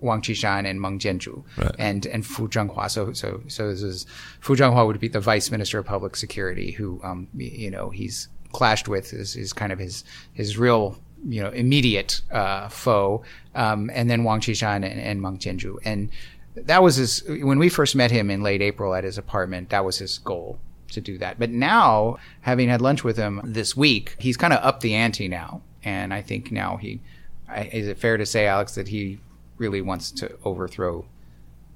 [0.00, 1.42] Wang Qishan and Meng Jianzhu
[1.78, 2.90] and and Fu Zhenghua.
[2.90, 4.06] So so so this is
[4.40, 8.28] Fu Zhenghua would be the vice minister of public security, who um you know he's
[8.52, 13.22] clashed with is, is kind of his his real you know immediate uh, foe,
[13.54, 15.78] um, and then Wang Qishan and, and Meng Jianzhu.
[15.84, 16.10] And
[16.54, 19.70] that was his when we first met him in late April at his apartment.
[19.70, 20.58] That was his goal
[20.92, 21.38] to do that.
[21.38, 25.26] But now, having had lunch with him this week, he's kind of up the ante
[25.26, 27.00] now, and I think now he
[27.48, 29.18] I, is it fair to say, Alex, that he
[29.58, 31.04] really wants to overthrow,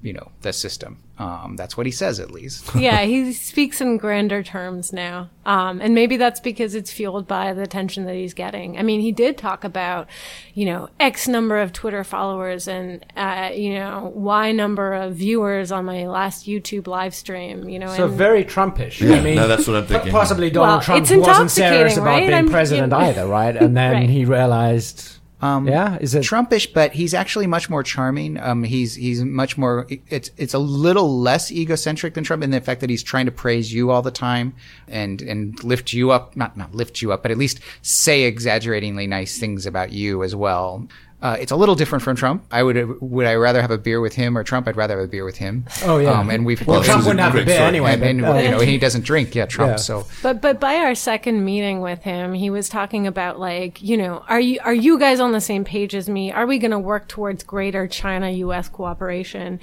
[0.02, 0.98] you know, the system.
[1.18, 2.74] Um, that's what he says, at least.
[2.74, 5.28] yeah, he speaks in grander terms now.
[5.44, 8.78] Um, and maybe that's because it's fueled by the attention that he's getting.
[8.78, 10.08] I mean, he did talk about,
[10.54, 15.70] you know, X number of Twitter followers and, uh, you know, Y number of viewers
[15.70, 17.94] on my last YouTube live stream, you know.
[17.94, 19.02] So and, very Trumpish.
[19.02, 20.12] I mean, no, that's what I'm thinking.
[20.12, 22.20] Possibly Donald Well, Trump wasn't serious about right?
[22.20, 23.54] being I'm- president you- either, right?
[23.54, 24.08] And then Right.
[24.08, 28.38] he realized, Um, yeah, is it Trumpish, but he's actually much more charming.
[28.38, 29.86] Um, he's he's much more.
[30.08, 33.32] It's it's a little less egocentric than Trump in the fact that he's trying to
[33.32, 34.54] praise you all the time
[34.86, 36.36] and and lift you up.
[36.36, 40.36] Not not lift you up, but at least say exaggeratingly nice things about you as
[40.36, 40.86] well.
[41.22, 42.44] Uh, it's a little different from Trump.
[42.50, 44.66] I would would I rather have a beer with him or Trump?
[44.66, 45.66] I'd rather have a beer with him.
[45.84, 46.12] Oh, yeah.
[46.18, 47.68] Um, and we've Well, this Trump wouldn't have a beer story.
[47.68, 47.92] anyway.
[47.94, 49.34] and, and but, uh, you know he doesn't drink.
[49.34, 49.72] Yeah, Trump.
[49.72, 49.76] Yeah.
[49.76, 53.96] So But but by our second meeting with him, he was talking about like, you
[53.98, 56.32] know, are you are you guys on the same page as me?
[56.32, 59.60] Are we going to work towards greater China US cooperation?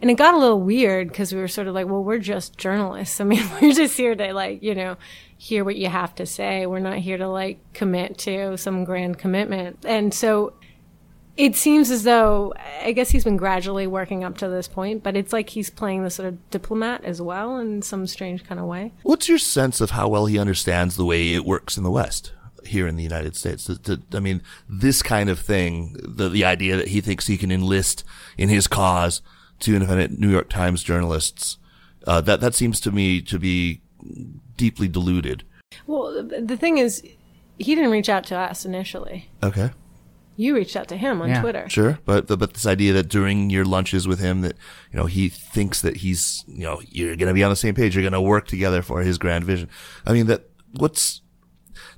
[0.00, 2.56] And it got a little weird because we were sort of like, well, we're just
[2.56, 3.20] journalists.
[3.20, 4.96] I mean, we're just here to like, you know,
[5.36, 6.66] hear what you have to say.
[6.66, 9.84] We're not here to like commit to some grand commitment.
[9.84, 10.52] And so
[11.40, 15.16] it seems as though I guess he's been gradually working up to this point, but
[15.16, 18.66] it's like he's playing the sort of diplomat as well in some strange kind of
[18.66, 18.92] way.
[19.02, 22.32] What's your sense of how well he understands the way it works in the West
[22.64, 23.64] here in the United States?
[23.64, 27.38] To- to- I mean, this kind of thing, the, the idea that he thinks he
[27.38, 28.04] can enlist
[28.36, 29.22] in his cause
[29.58, 31.58] two independent New York Times journalists,
[32.06, 33.80] uh, that, that seems to me to be
[34.56, 35.44] deeply deluded.
[35.86, 37.02] Well, the thing is,
[37.58, 39.28] he didn't reach out to us initially.
[39.42, 39.70] Okay.
[40.40, 41.40] You reached out to him on Yeah.
[41.42, 41.68] Twitter.
[41.68, 44.56] Sure, but the, but this idea that during your lunches with him, that
[44.90, 47.74] you know he thinks that he's you know you're going to be on the same
[47.74, 49.68] page, you're going to work together for his grand vision.
[50.06, 51.20] I mean, that what's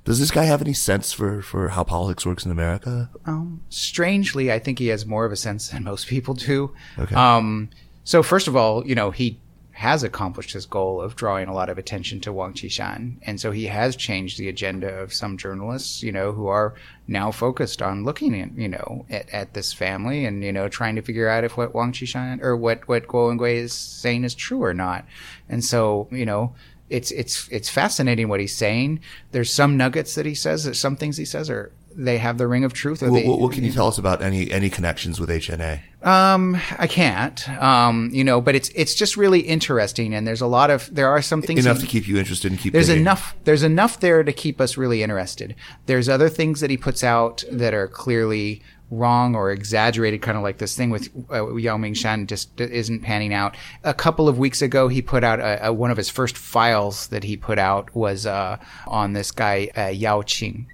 [0.03, 3.09] does this guy have any sense for for how politics works in America?
[3.25, 6.73] Um, strangely, I think he has more of a sense than most people do.
[6.99, 7.15] Okay.
[7.15, 7.69] Um,
[8.03, 9.39] so first of all, you know, he
[9.73, 13.15] has accomplished his goal of drawing a lot of attention to Wang Qishan.
[13.23, 16.75] And so he has changed the agenda of some journalists, you know, who are
[17.07, 20.95] now focused on looking at, you know, at, at this family and, you know, trying
[20.95, 24.35] to figure out if what Wang Qishan or what, what Guo Wengui is saying is
[24.35, 25.05] true or not.
[25.49, 26.53] And so, you know,
[26.91, 28.99] it's, it's, it's fascinating what he's saying.
[29.31, 32.47] There's some nuggets that he says, that some things he says are, they have the
[32.47, 33.03] ring of truth.
[33.03, 35.81] Or What, they, what, can you tell us about any any connections with HNA?
[36.03, 37.47] um, I can't.
[37.49, 41.09] Um, you know, but it's it's just really interesting, and there's a lot of there
[41.09, 42.73] are some things Enough to keep you interested and keep.
[42.73, 43.01] there's digging.
[43.01, 45.55] enough there's enough there to keep us really interested.
[45.85, 50.43] There's other things that he puts out that are clearly wrong or exaggerated, kind of
[50.43, 53.55] like this thing with uh, Yao Mingshan just isn't panning out.
[53.83, 57.07] A couple of weeks ago, he put out a, a, one of his first files
[57.07, 60.67] that he put out was uh, on this guy uh, Yao Qing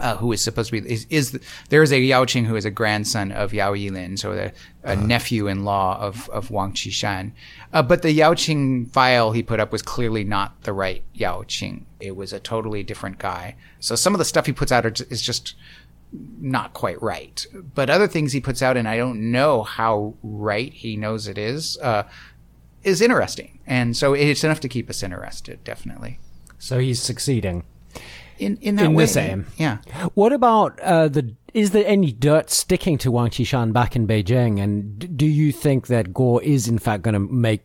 [0.00, 2.64] uh, who is supposed to be is, is there is a Yao Qing who is
[2.64, 7.32] a grandson of Yao Yilin, so a, a nephew-in-law of of Wang Qishan.
[7.72, 11.42] Uh, but the Yao Qing file he put up was clearly not the right Yao
[11.42, 11.84] Qing.
[12.00, 13.56] It was a totally different guy.
[13.78, 15.54] So some of the stuff he puts out are, is just
[16.40, 17.46] not quite right.
[17.52, 21.38] But other things he puts out, and I don't know how right he knows it
[21.38, 22.04] is, uh,
[22.82, 23.60] is interesting.
[23.66, 26.18] And so it's enough to keep us interested, definitely.
[26.58, 27.64] So he's succeeding.
[28.40, 29.46] In in that In way, this aim.
[29.58, 29.78] yeah.
[30.14, 31.34] What about uh, the?
[31.52, 34.60] Is there any dirt sticking to Wang Qishan back in Beijing?
[34.62, 37.62] And do you think that Guo is in fact going to make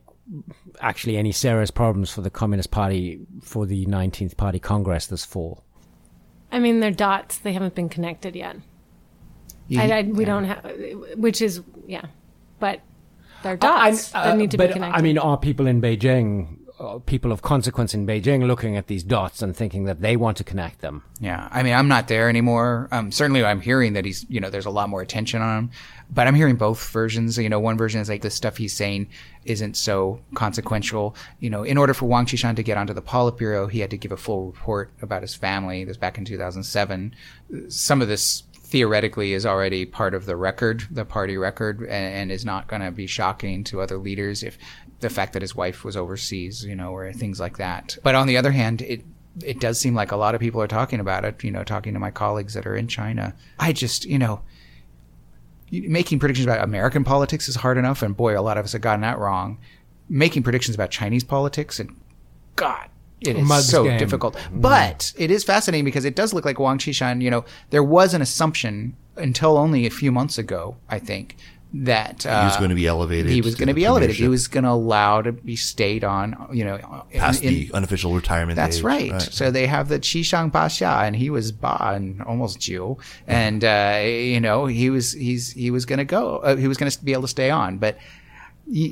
[0.80, 5.62] actually any serious problems for the Communist Party for the 19th Party Congress this fall?
[6.52, 7.38] I mean, they're dots.
[7.38, 8.56] They haven't been connected yet.
[9.68, 10.30] You- I, I, we yeah.
[10.30, 10.72] don't have,
[11.16, 12.04] which is yeah,
[12.60, 12.80] but
[13.42, 14.98] they're I- dots I- that need to but, be connected.
[14.98, 19.02] I mean, are people in Beijing, uh, people of consequence in Beijing, looking at these
[19.02, 21.02] dots and thinking that they want to connect them?
[21.20, 22.88] Yeah, I mean, I'm not there anymore.
[22.92, 25.70] Um, certainly, I'm hearing that he's, you know, there's a lot more attention on him,
[26.10, 27.38] but I'm hearing both versions.
[27.38, 29.08] You know, one version is like the stuff he's saying
[29.44, 31.16] isn't so consequential.
[31.40, 33.98] You know, in order for Wang Qishan to get onto the Politburo, he had to
[33.98, 35.84] give a full report about his family.
[35.84, 37.14] This back in 2007.
[37.68, 42.32] Some of this theoretically is already part of the record, the party record, and, and
[42.32, 44.58] is not going to be shocking to other leaders if
[44.98, 47.96] the fact that his wife was overseas, you know, or things like that.
[48.02, 49.04] But on the other hand, it
[49.44, 51.44] it does seem like a lot of people are talking about it.
[51.44, 54.42] You know, talking to my colleagues that are in China, I just you know.
[55.72, 58.82] Making predictions about American politics is hard enough, and boy, a lot of us have
[58.82, 59.58] gotten that wrong.
[60.08, 62.00] Making predictions about Chinese politics, and
[62.54, 62.88] God,
[63.20, 63.98] it is Mug's so game.
[63.98, 64.36] difficult.
[64.52, 68.14] But it is fascinating because it does look like Wang Qishan, you know, there was
[68.14, 71.36] an assumption until only a few months ago, I think,
[71.72, 73.30] that uh, He was going to be elevated.
[73.32, 74.16] He was going to be elevated.
[74.16, 76.78] He was going to allow to be stayed on, you know,
[77.14, 78.56] past in- the unofficial retirement.
[78.56, 78.82] that's age.
[78.84, 79.20] right.
[79.22, 84.00] So they have the Qishang Baxia, and he was Ba and almost Jew, and uh,
[84.04, 86.38] you know he was he's he was going to go.
[86.38, 88.02] Uh, he was going to be able to stay on, but y-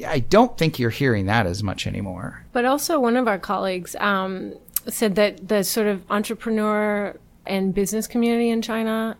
[0.06, 2.44] I don't think you're hearing that as much anymore.
[2.52, 4.54] But also, one of our colleagues um,
[4.86, 9.16] said that the sort of entrepreneur and business community in China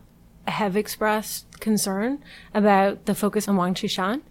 [0.47, 4.21] have expressed concern about the focus on Wang Qishan.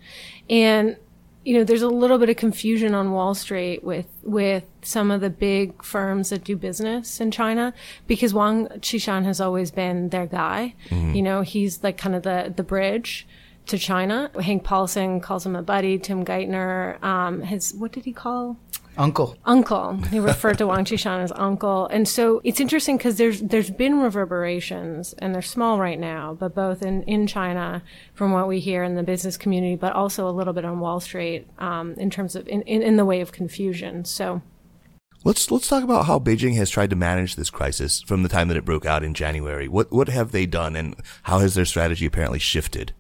[0.49, 0.97] And,
[1.45, 5.21] you know, there's a little bit of confusion on Wall Street with, with some of
[5.21, 7.75] the big firms that do business in China
[8.07, 10.75] because Wang Qishan has always been their guy.
[11.15, 13.27] You know, he's like kind of the, the bridge
[13.67, 14.31] to China.
[14.41, 15.99] Hank Paulson calls him a buddy.
[15.99, 18.57] Tim Geithner, um, his, what did he call?
[18.97, 19.95] Uncle, uncle.
[20.11, 21.89] He referred to Wang Qishan as uncle.
[21.89, 26.55] And so it's interesting because there's there's been reverberations, and they're small right now, but
[26.55, 27.83] both in, in China,
[28.15, 31.01] from what we hear in the business community, but also a little bit on Wall
[31.01, 34.05] Street um, in terms of in, in, in the way of confusion.
[34.05, 34.43] So
[35.25, 38.49] Let's let's talk about how Beijing has tried to manage this crisis from the time
[38.49, 39.69] that it broke out in January.
[39.69, 42.93] What what have they done, and how has their strategy apparently shifted?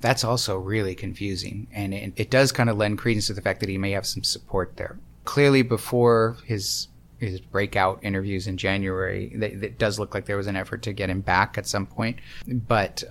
[0.00, 3.60] That's also really confusing, and it, it does kind of lend credence to the fact
[3.60, 4.98] that he may have some support there.
[5.24, 6.88] Clearly, before his
[7.18, 11.10] his breakout interviews in January, it does look like there was an effort to get
[11.10, 13.04] him back at some point, but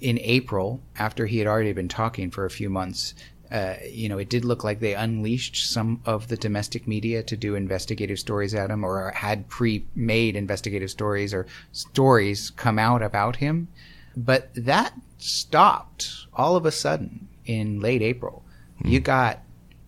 [0.00, 3.14] in April, after he had already been talking for a few months,
[3.52, 7.36] uh, you know, it did look like they unleashed some of the domestic media to
[7.36, 13.02] do investigative stories at him or had pre made investigative stories or stories come out
[13.02, 13.68] about him.
[14.16, 18.44] But that stopped all of a sudden in late April.
[18.84, 19.40] You got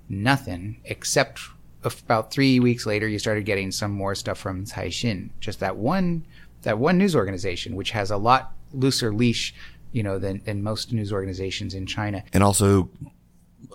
[0.08, 1.40] nothing except
[1.84, 6.24] about three weeks later, you started getting some more stuff from Caixin, just that one,
[6.62, 9.54] that one news organization, which has a lot looser leash,
[9.92, 12.24] you know, than, than most news organizations in China.
[12.32, 12.88] And also,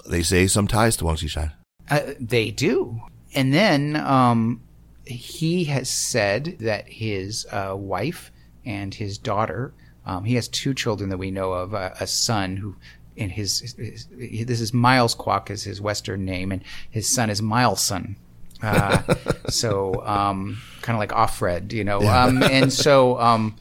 [0.08, 1.54] they say some ties to Wang Qishan.
[1.89, 3.00] Uh, they do.
[3.36, 4.62] And then um,
[5.06, 8.32] he has said that his uh, wife
[8.65, 9.74] and his daughter,
[10.10, 12.76] um, he has two children that we know of, uh, a son who,
[13.15, 14.08] and his, his,
[14.48, 18.15] this is Miles Kwok is his Western name, and his son is Mileson.
[18.63, 19.04] Uh,
[19.50, 22.02] so um, kind of like Offred, you know.
[22.02, 23.56] Um, and so um,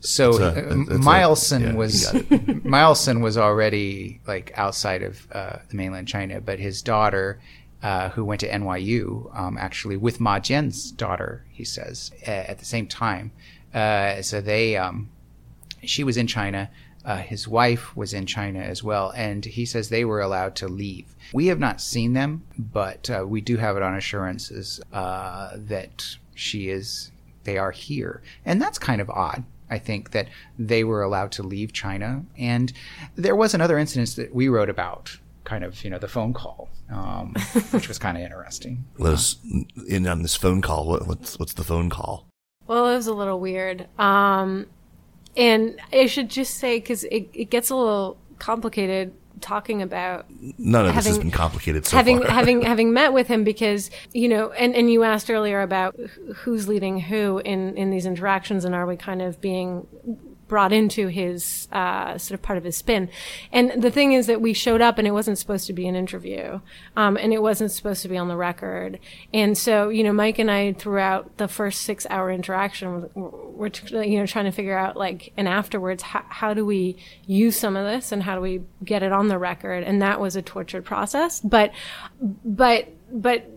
[0.00, 2.06] so a- uh, a- Mileson yeah, was
[2.64, 7.40] Mileson was already like outside of uh, the mainland China, but his daughter,
[7.80, 12.64] uh, who went to NYU, um, actually with Ma Jian's daughter, he says at the
[12.64, 13.30] same time.
[13.72, 15.08] Uh, so they, um,
[15.84, 16.70] she was in China.
[17.04, 20.68] Uh, his wife was in China as well, and he says they were allowed to
[20.68, 21.14] leave.
[21.32, 26.16] We have not seen them, but uh, we do have it on assurances uh, that
[26.34, 27.10] she is.
[27.44, 29.42] They are here, and that's kind of odd.
[29.68, 32.72] I think that they were allowed to leave China, and
[33.16, 36.68] there was another incident that we wrote about, kind of you know the phone call,
[36.88, 37.34] um,
[37.72, 38.84] which was kind of interesting.
[38.98, 39.36] Let us
[39.88, 40.86] in on this phone call.
[40.86, 42.28] What, what's what's the phone call?
[42.68, 43.88] Well, it was a little weird.
[43.98, 44.66] Um,
[45.36, 50.86] and I should just say, because it, it gets a little complicated talking about None
[50.86, 52.30] of this has been complicated so having far.
[52.30, 55.96] having having met with him because you know and and you asked earlier about
[56.36, 59.86] who's leading who in in these interactions and are we kind of being
[60.52, 63.08] brought into his uh, sort of part of his spin.
[63.52, 65.96] And the thing is that we showed up and it wasn't supposed to be an
[65.96, 66.60] interview
[66.94, 68.98] um, and it wasn't supposed to be on the record.
[69.32, 73.70] And so you know mike and i throughout the first six hour interaction we're,
[74.04, 77.74] you know trying to figure out like and afterwards how, how do we use some
[77.74, 79.84] of this and how do we get it on the record?
[79.84, 81.40] And that was a tortured process.
[81.40, 81.72] But
[82.44, 83.48] but but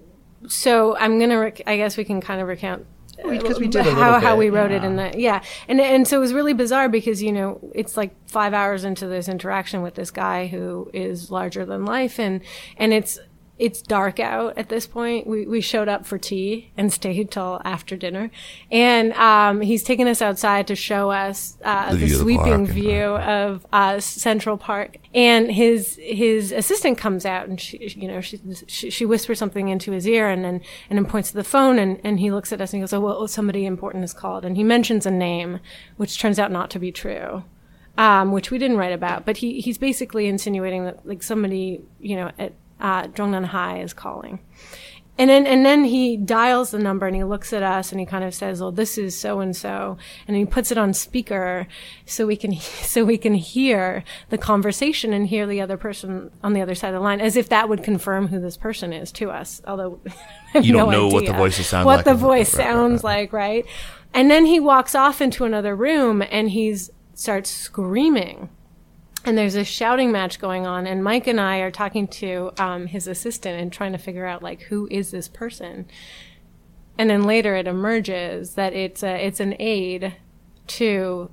[0.48, 2.86] so i'm gonna rec- i guess we can kind of recount
[3.24, 4.88] because we did how how we wrote it yeah.
[4.88, 8.16] in the yeah and and so it was really bizarre because you know it's like
[8.28, 12.42] five hours into this interaction with this guy who is larger than life and
[12.78, 13.20] and it's
[13.58, 15.26] it's dark out at this point.
[15.26, 18.30] We, we showed up for tea and stayed till after dinner.
[18.70, 22.24] And, um, he's taken us outside to show us, uh, The the, view of the
[22.24, 24.98] sweeping view of, uh, Central Park.
[25.14, 29.70] And his, his assistant comes out and she, you know, she, she, she whispers something
[29.70, 32.52] into his ear and then, and then points to the phone and, and he looks
[32.52, 34.44] at us and he goes, Oh, well, somebody important is called.
[34.44, 35.60] And he mentions a name,
[35.96, 37.44] which turns out not to be true
[37.98, 42.16] um, which we didn't write about, but he, he's basically insinuating that like somebody, you
[42.16, 42.54] know, at
[42.86, 44.40] uh, Zhongnanhai is calling.
[45.18, 48.06] And then, and then he dials the number and he looks at us and he
[48.06, 51.68] kind of says, "Well, this is so and so," and he puts it on speaker
[52.06, 56.52] so we can so we can hear the conversation and hear the other person on
[56.52, 59.12] the other side of the line, as if that would confirm who this person is
[59.14, 59.62] to us.
[59.66, 60.00] Although
[60.62, 62.06] You don't no know what the idea voices sound what like.
[62.06, 63.66] the Right, voice right, right, sounds like, right?
[64.14, 68.50] And then he walks off into another room and he's starts screaming
[69.26, 72.88] and there's a shouting match going on and mike and i are talking to um,
[72.88, 75.86] his assistant and trying to figure out like who is this person
[76.98, 80.16] and then later it emerges that it's a, it's an aide
[80.68, 81.30] to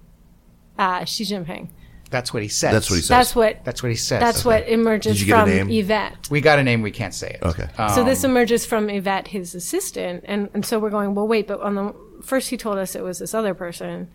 [0.79, 1.69] uh, Xi Jinping.
[2.11, 2.73] That's what he says.
[2.73, 3.09] That's what he says.
[3.09, 4.21] That's what That's what he says.
[4.21, 5.71] that's what emerges Did you get a from?
[5.71, 6.29] Yvette.
[6.31, 6.83] we got a name.
[6.83, 7.43] We can't say it.
[7.43, 7.69] Okay.
[7.95, 11.15] so this emerges from Yvette, his assistant, and and so we're going.
[11.15, 14.11] Well, wait, but on the first he told us it was this other person,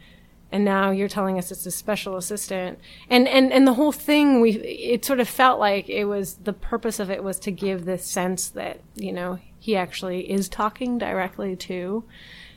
[0.52, 2.80] and now you're telling us it's a special assistant,
[3.10, 6.54] and and and the whole thing we it sort of felt like it was the
[6.54, 10.98] purpose of it was to give this sense that you know he actually is talking
[10.98, 12.04] directly to,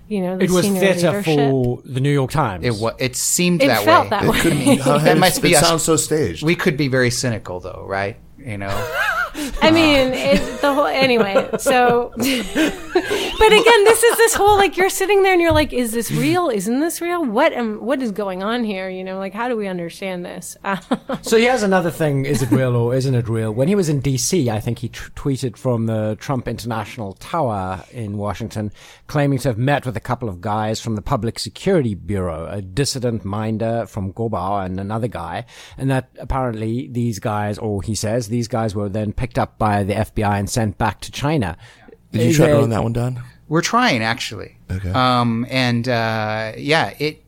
[0.07, 2.65] you know, the It was theatre for the New York Times.
[2.65, 4.11] It wa- It seemed It that felt way.
[4.11, 4.39] that It way.
[4.41, 4.77] could be.
[4.77, 5.67] That it, must be it us.
[5.67, 6.45] sounds so staged.
[6.45, 8.17] We could be very cynical, though, right?
[8.39, 8.69] You know.
[9.63, 10.11] I mean,
[10.61, 11.49] the whole anyway.
[11.59, 12.23] So, but
[13.53, 16.49] again, this is this whole like you're sitting there and you're like, is this real?
[16.49, 17.25] Isn't this real?
[17.25, 18.89] What am what is going on here?
[18.89, 20.57] You know, like how do we understand this?
[21.23, 23.53] So here's another thing: is it real or isn't it real?
[23.53, 27.85] When he was in D.C., I think he t- tweeted from the Trump International Tower
[27.93, 28.73] in Washington,
[29.07, 32.63] claiming to have met with a couple of guys from the Public Security Bureau, a
[32.63, 35.45] dissident minder from Guobao and another guy,
[35.77, 39.85] and that apparently these guys, or he says, these guys were then picked up by
[39.85, 41.59] the FBI and sent back to China.
[42.11, 43.23] Did you try to run that one down?
[43.49, 44.57] We're trying actually.
[44.71, 44.91] Okay.
[44.91, 47.23] Um, and uh, yeah, it.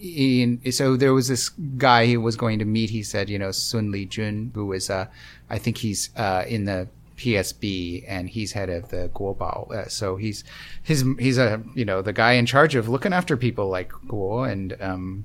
[0.00, 2.90] In, so there was this guy he was going to meet.
[2.90, 5.06] He said, you know, Sun Li Jun, who is, uh,
[5.50, 6.86] I think he's uh, in the
[7.16, 9.72] PSB and he's head of the Guobao.
[9.72, 10.44] Uh, so he's
[10.82, 14.50] his he's a you know the guy in charge of looking after people like Guo
[14.50, 15.24] and um,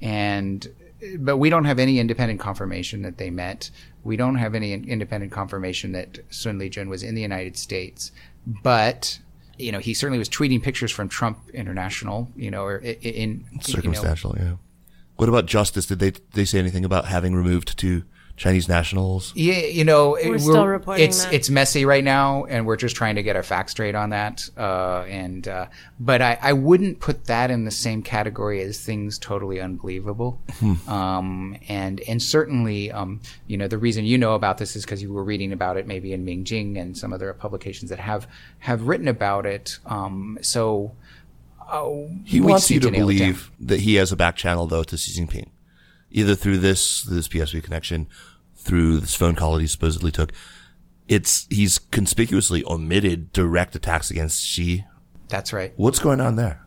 [0.00, 0.66] and
[1.18, 3.70] but we don't have any independent confirmation that they met.
[4.04, 8.12] We don't have any independent confirmation that Sun Li Jun was in the United States,
[8.46, 9.18] but
[9.58, 12.30] you know he certainly was tweeting pictures from Trump International.
[12.36, 14.54] You know, or in you know, Circumstantial, yeah.
[15.16, 15.86] What about justice?
[15.86, 18.04] Did they they say anything about having removed two
[18.36, 19.32] Chinese nationals?
[19.34, 21.32] Yeah, you know, We're still reporting it's that.
[21.32, 24.48] it's messy right now, and we're just trying to get our facts straight on that.
[24.56, 25.66] Uh, and uh,
[25.98, 30.38] but I, I wouldn't put that in the same category as things totally unbelievable.
[30.86, 35.00] Um, and and certainly, um, you know, the reason you know about this is because
[35.00, 38.26] you were reading about it, maybe in Mingjing and some other publications that have
[38.58, 39.78] have written about it.
[39.86, 40.92] Um, so.
[41.68, 43.18] Uh, He wants you need to nail it down.
[43.32, 45.48] believe that he has a back channel though to Xi Jinping,
[46.16, 48.08] either through this this PSB connection,
[48.56, 50.32] through this phone call that he supposedly took.
[51.06, 54.84] It's he's conspicuously omitted direct attacks against Xi.
[55.28, 55.72] That's right.
[55.76, 56.66] What's going on there?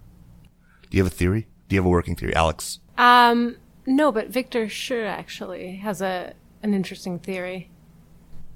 [0.90, 1.48] Do you have a theory?
[1.68, 2.80] Do you have a working theory, Alex?
[2.98, 6.34] um, no, but Victor Shih actually has a
[6.64, 7.70] an interesting theory.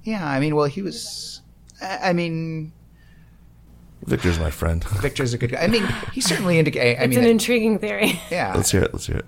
[0.04, 1.42] Yeah, I mean, well, he was.
[1.82, 2.72] I I mean,
[4.06, 4.84] Victor's my friend.
[5.02, 5.64] Victor's a good guy.
[5.64, 5.84] I mean,
[6.14, 7.00] he certainly indicated.
[7.02, 8.20] I It's mean, an intriguing theory.
[8.32, 8.54] yeah.
[8.56, 8.94] Let's hear it.
[8.94, 9.26] Let's hear it.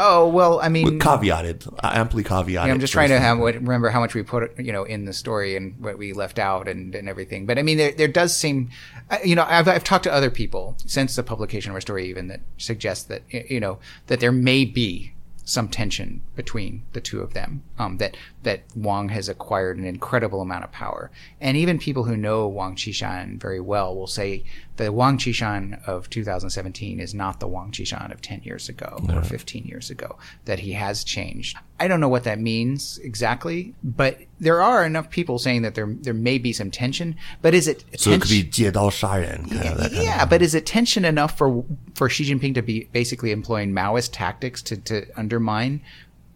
[0.00, 2.52] Oh well, I mean, With caveated, uh, amply caveated.
[2.52, 5.12] Yeah, I'm just trying to have, remember how much we put, you know, in the
[5.12, 7.46] story and what we left out and, and everything.
[7.46, 8.70] But I mean, there, there does seem,
[9.10, 12.08] I- you know, I've, I've talked to other people since the publication of our story
[12.08, 15.12] even that suggests that, you know, that there may be
[15.48, 17.62] some tension between the two of them.
[17.78, 22.16] Um, that that Wang has acquired an incredible amount of power, and even people who
[22.16, 24.44] know Wang Qishan very well will say
[24.76, 29.22] the Wang Qishan of 2017 is not the Wang Qishan of 10 years ago or
[29.22, 30.18] 15 years ago.
[30.44, 31.56] That he has changed.
[31.79, 35.87] I don't know what that means exactly, but there are enough people saying that there
[36.01, 37.15] there may be some tension.
[37.41, 40.29] But is it So it could be tension- 借刀杀人, kind of that kind yeah, of.
[40.29, 44.61] but is it tension enough for for Xi Jinping to be basically employing Maoist tactics
[44.63, 45.81] to, to undermine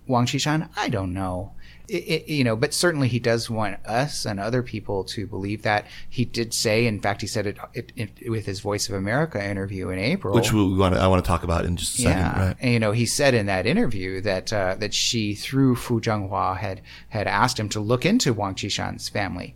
[0.07, 0.67] Wang Qishan?
[0.75, 1.51] I don't know.
[1.92, 5.86] It, you know, but certainly he does want us and other people to believe that.
[6.08, 9.44] He did say, in fact, he said it, it, it with his Voice of America
[9.44, 12.02] interview in April, Which we want to, I want to talk about in just a
[12.02, 12.56] second, yeah, right?
[12.60, 16.56] and you know, he said in that interview that uh, that Xi, through Fu Zhenghua,
[16.56, 16.80] had
[17.10, 19.54] had asked him to look into Wang Qishan's family.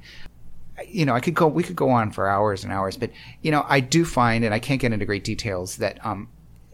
[0.86, 3.10] You know, I could go, we could go on for hours and hours, but
[3.40, 6.28] you know, I do find, and I can't get into great details, that um,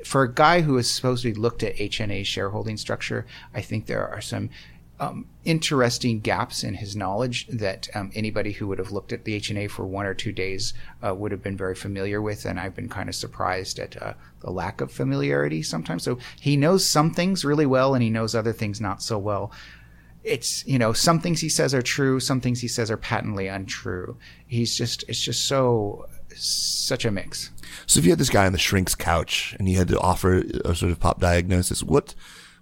[0.04, 4.20] for a guy who has supposedly looked at HNA's shareholding structure, I think there are
[4.20, 4.50] some
[5.02, 9.40] um, interesting gaps in his knowledge that um, anybody who would have looked at the
[9.40, 10.74] HNA for one or two days
[11.04, 12.44] uh, would have been very familiar with.
[12.44, 16.04] And I've been kind of surprised at uh, the lack of familiarity sometimes.
[16.04, 19.50] So he knows some things really well and he knows other things not so well.
[20.22, 23.48] It's, you know, some things he says are true, some things he says are patently
[23.48, 24.16] untrue.
[24.46, 27.50] He's just, it's just so, such a mix.
[27.86, 30.44] So if you had this guy on the shrink's couch and you had to offer
[30.64, 32.14] a sort of pop diagnosis, what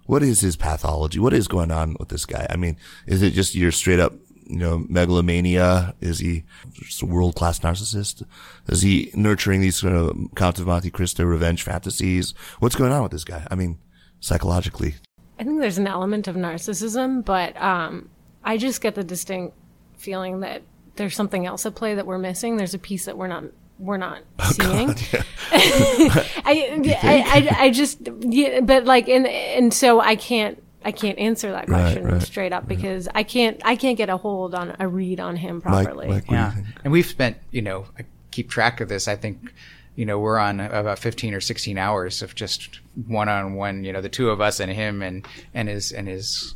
[0.05, 1.19] what is his pathology?
[1.19, 2.47] What is going on with this guy?
[2.49, 2.77] I mean,
[3.07, 4.13] is it just your straight up,
[4.45, 5.95] you know, megalomania?
[6.01, 6.43] Is he
[6.73, 8.23] just a world class narcissist?
[8.67, 12.33] Is he nurturing these sort of Count of Monte Cristo revenge fantasies?
[12.59, 13.47] What's going on with this guy?
[13.49, 13.77] I mean,
[14.19, 14.95] psychologically.
[15.39, 18.09] I think there's an element of narcissism, but um,
[18.43, 19.55] I just get the distinct
[19.97, 20.63] feeling that
[20.95, 22.57] there's something else at play that we're missing.
[22.57, 23.45] There's a piece that we're not
[23.81, 24.89] we're not seeing.
[25.51, 30.61] I, I, I, I just, yeah, but like, and and so I can't.
[30.83, 33.61] I can't answer that question right, straight up because I can't.
[33.63, 36.07] I can't get a hold on a read on him properly.
[36.07, 36.53] Mike, what do you Yeah.
[36.83, 39.07] And we've spent, you know, I keep track of this.
[39.07, 39.53] I think,
[39.95, 43.93] you know, we're on about 15 or 16 hours of just one on one, you
[43.93, 46.55] know, the two of us and him and, and his, and his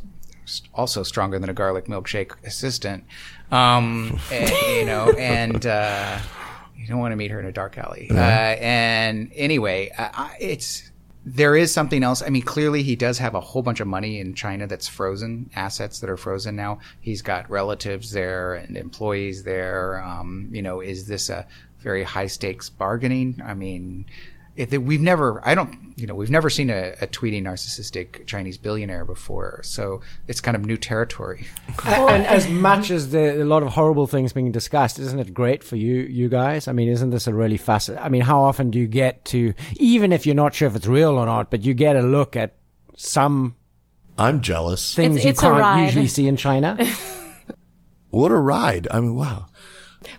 [0.74, 3.04] also stronger than a garlic milkshake assistant.
[3.52, 6.20] Um, and, you know, and, uh,
[6.86, 8.08] you don't want to meet her in a dark alley.
[8.12, 10.92] Uh, and anyway, I, it's,
[11.26, 12.22] there is something else.
[12.22, 15.50] I mean, clearly he does have a whole bunch of money in China that's frozen,
[15.56, 16.78] assets that are frozen now.
[17.02, 20.00] He's got relatives there and employees there.
[20.04, 21.48] Um, you know, is this a
[21.80, 23.42] very high stakes bargaining?
[23.44, 24.06] I mean,
[24.56, 28.58] it, we've never, I don't, you know, we've never seen a, a tweeting narcissistic Chinese
[28.58, 29.62] billionaire before.
[29.64, 31.46] So it's kind of new territory.
[31.86, 35.64] and as much as the, a lot of horrible things being discussed, isn't it great
[35.64, 36.68] for you, you guys?
[36.68, 38.06] I mean, isn't this a really fascinating?
[38.06, 40.88] I mean, how often do you get to, even if you're not sure if it's
[40.88, 42.56] real or not, but you get a look at
[42.96, 43.56] some
[44.18, 44.96] I'm jealous.
[44.96, 46.78] things It's- you it's a can't usually see in China?
[48.12, 48.88] What a ride.
[48.92, 49.48] I mean, wow.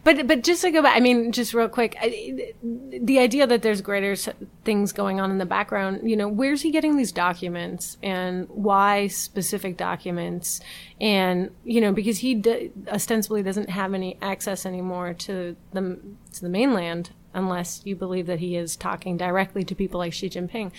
[0.04, 3.62] But but just to go back, I mean, just real quick, I, the idea that
[3.62, 4.16] there's greater
[4.64, 6.08] things going on in the background.
[6.08, 10.60] You know, where's he getting these documents, and why specific documents?
[11.00, 15.98] And you know, because he d- ostensibly doesn't have any access anymore to the
[16.34, 20.28] to the mainland, unless you believe that he is talking directly to people like Xi
[20.28, 20.72] Jinping.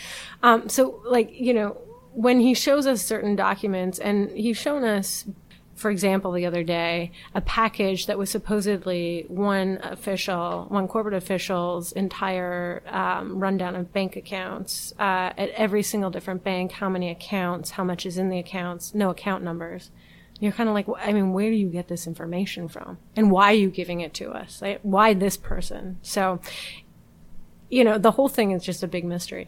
[0.44, 1.78] Um, so, like you know,
[2.14, 5.26] when he shows us certain documents, and he's shown us
[5.78, 11.92] for example, the other day, a package that was supposedly one official, one corporate official's
[11.92, 17.72] entire um, rundown of bank accounts uh, at every single different bank, how many accounts,
[17.72, 19.92] how much is in the accounts, no account numbers.
[20.40, 22.98] You're kind of like, I mean, where do you get this information from?
[23.16, 24.62] And why are you giving it to us?
[24.62, 26.00] Like, why this person?
[26.02, 26.42] So,
[27.70, 29.48] you know, the whole thing is just a big mystery.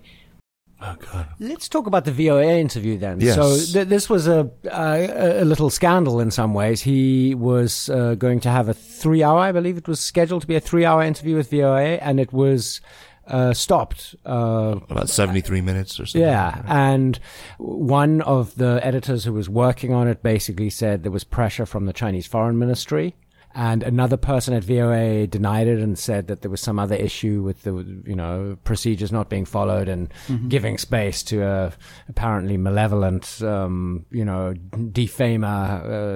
[0.82, 1.27] Oh, God.
[1.39, 3.19] Let's talk about the VOA interview then.
[3.19, 3.36] Yes.
[3.36, 6.82] So th- this was a, a a little scandal in some ways.
[6.82, 10.47] He was uh, going to have a three hour, I believe it was scheduled to
[10.47, 12.80] be a three hour interview with VOA, and it was
[13.27, 14.15] uh, stopped.
[14.25, 16.21] Uh, About 73 minutes or something.
[16.27, 17.19] yeah, and
[17.57, 21.86] one of the editors who was working on it basically said there was pressure from
[21.88, 23.15] the Chinese Foreign Ministry.
[23.56, 27.41] And another person at VOA denied it and said that there was some other issue
[27.41, 27.74] with the,
[28.06, 30.08] you know, procedures not being followed and
[30.47, 31.74] giving space to a
[32.08, 34.54] apparently malevolent, um, you know,
[34.91, 35.47] defamer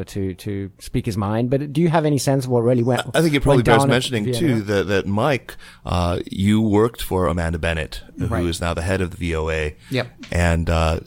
[0.01, 1.49] uh, to to speak his mind.
[1.49, 3.01] But do you have any sense of what really went?
[3.15, 5.55] I think it probably went bears mentioning too that that Mike,
[5.85, 8.45] uh, you worked for Amanda Bennett, who Right.
[8.45, 9.71] is now the head of the VOA.
[9.89, 10.07] Yep.
[10.31, 10.99] And uh,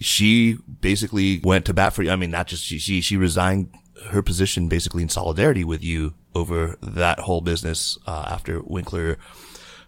[0.00, 2.10] she basically went to bat for you.
[2.10, 3.68] I mean, not just she, she she resigned
[4.10, 9.18] her position basically in solidarity with you over that whole business uh, after Winkler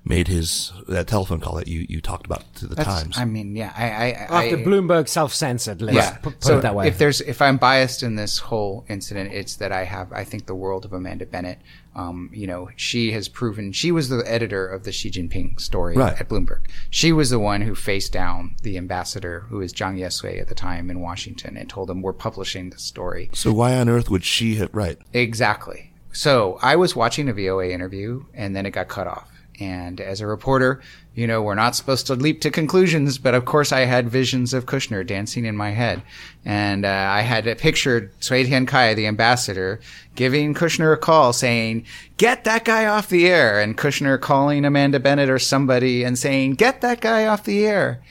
[0.08, 3.18] made his that telephone call that you you talked about to the That's- Times.
[3.18, 4.06] I mean, yeah, I, I,
[4.40, 6.12] I After Bloomberg self-censored, let's yeah.
[6.18, 6.86] put, put so it that way.
[6.86, 10.46] if there's if I'm biased in this whole incident, it's that I have I think
[10.46, 11.58] the world of Amanda Bennett.
[11.96, 15.96] Um, you know, she has proven she was the editor of the Xi Jinping story
[15.96, 16.20] Right.
[16.20, 16.60] at Bloomberg.
[16.90, 20.54] She was the one who faced down the ambassador, who was Zhang Yesui at the
[20.54, 23.30] time in Washington, and told him we're publishing the story.
[23.32, 24.98] so why on earth would she have right?
[25.14, 25.90] Exactly.
[26.12, 29.30] So I was watching a VOA interview and then it got cut off.
[29.58, 30.82] And as a reporter,
[31.14, 34.52] you know, we're not supposed to leap to conclusions, but of course I had visions
[34.52, 36.02] of Kushner dancing in my head.
[36.44, 39.80] And uh, I had pictured Cui Tiankai, the ambassador,
[40.14, 41.86] giving Kushner a call saying,
[42.18, 43.58] get that guy off the air.
[43.60, 48.02] And Kushner calling Amanda Bennett or somebody and saying, get that guy off the air.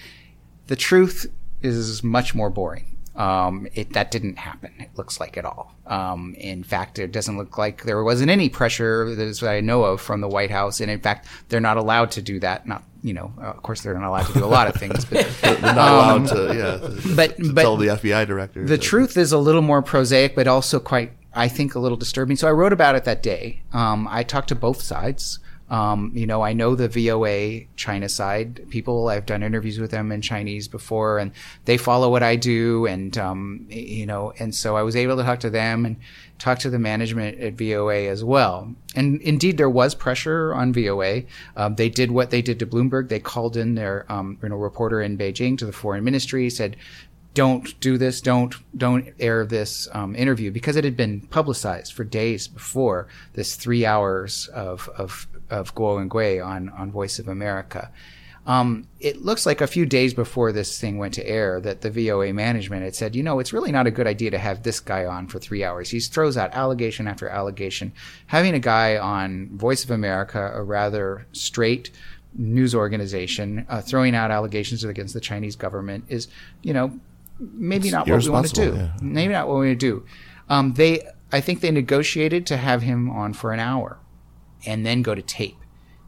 [0.67, 1.31] The truth
[1.61, 2.94] is much more boring.
[3.15, 4.73] Um, it, that didn't happen.
[4.79, 5.73] It looks like at all.
[5.87, 9.61] Um, in fact, it doesn't look like there wasn't any pressure that, is that I
[9.61, 10.81] know of from the White House.
[10.81, 12.67] And in fact, they're not allowed to do that.
[12.67, 15.05] Not, you know, uh, of course, they're not allowed to do a lot of things,
[15.05, 18.61] but They're not allowed to, yeah, but to but tell the FBI director.
[18.63, 21.97] the that- truth is a little more prosaic, but also quite, I think, a little
[21.97, 22.35] disturbing.
[22.35, 23.61] So I wrote about it that day.
[23.71, 25.39] Um, I talked to both sides.
[25.69, 29.09] Um, you know, I know the VOA China side people.
[29.09, 31.31] I've done interviews with them in Chinese before, and
[31.65, 32.85] they follow what I do.
[32.85, 35.97] And um, you know, and so I was able to talk to them and
[36.37, 38.73] talk to the management at VOA as well.
[38.95, 41.23] And indeed, there was pressure on VOA.
[41.57, 43.09] Um, they did what they did to Bloomberg.
[43.09, 46.77] They called in their um, you know reporter in Beijing to the foreign ministry, said
[47.35, 52.03] don't do this, don't don't air this um, interview because it had been publicized for
[52.03, 57.91] days before this three hours of of of Guo Wengui on on Voice of America.
[58.47, 61.89] Um, it looks like a few days before this thing went to air that the
[61.89, 64.79] VOA management had said, you know, it's really not a good idea to have this
[64.79, 65.89] guy on for three hours.
[65.89, 67.91] He throws out allegation after allegation.
[68.27, 71.89] Having a guy on Voice of America, a rather straight
[72.35, 76.27] news organization, uh, throwing out allegations against the Chinese government is,
[76.61, 76.99] you know,
[77.39, 78.75] maybe not what we want to do.
[78.75, 78.91] yeah.
[79.01, 80.05] Maybe not what we want to do.
[80.49, 83.97] Um, they, I think they negotiated to have him on for an hour
[84.65, 85.57] and then go to tape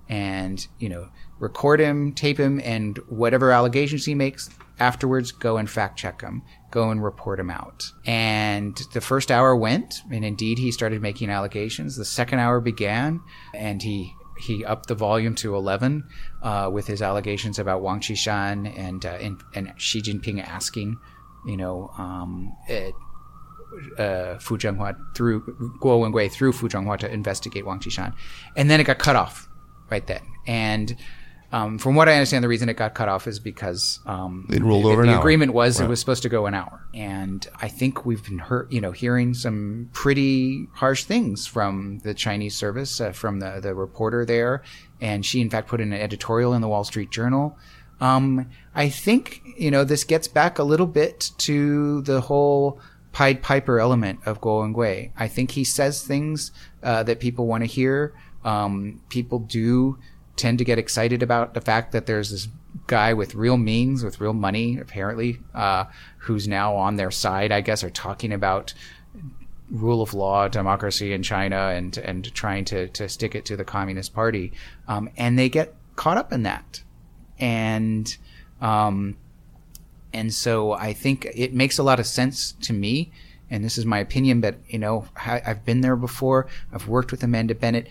[0.09, 4.49] and, you know, record him, tape him, and whatever allegations he makes
[4.79, 7.91] afterwards, go and fact check him, go and report him out.
[8.05, 11.95] And the first hour went, and indeed he started making allegations.
[11.95, 13.21] The second hour began,
[13.53, 16.03] and he he upped the volume to 11
[16.43, 20.97] uh, with his allegations about Wang Qishan and, uh, and and Xi Jinping asking,
[21.47, 22.91] you know, um, eh,
[23.97, 25.41] uh, Fu Zhenghua through
[25.81, 28.13] Guo Wengui through Fu Zhenghua to investigate Wang Qishan,
[28.55, 29.47] and then it got cut off
[29.89, 30.21] right then.
[30.45, 30.95] And
[31.51, 34.61] um, from what I understand, the reason it got cut off is because um, It
[34.61, 37.69] rolled the, over the agreement was it was supposed to go an hour, and I
[37.69, 42.99] think we've been heard, you know, hearing some pretty harsh things from the Chinese service,
[42.99, 44.61] uh, from the the reporter there,
[44.99, 47.57] and she in fact put in an editorial in the Wall Street Journal.
[48.01, 52.81] Um, I think you know this gets back a little bit to the whole
[53.13, 55.11] Pied Piper element of Guo Gui.
[55.17, 56.51] I think he says things
[56.83, 58.13] uh, that people want to hear.
[58.43, 59.97] Um, people do
[60.35, 62.47] tend to get excited about the fact that there's this
[62.85, 65.85] guy with real means, with real money, apparently, uh,
[66.19, 68.73] who's now on their side, I guess, are talking about
[69.69, 73.65] rule of law, democracy in China, and and trying to to stick it to the
[73.65, 74.53] Communist Party,
[74.87, 76.83] um, and they get caught up in that,
[77.39, 78.15] and
[78.61, 79.17] um,
[80.17, 83.11] and so I think it makes a lot of sense to me.
[83.51, 86.47] And this is my opinion, but you know, I've been there before.
[86.73, 87.87] I've worked with Amanda Bennett.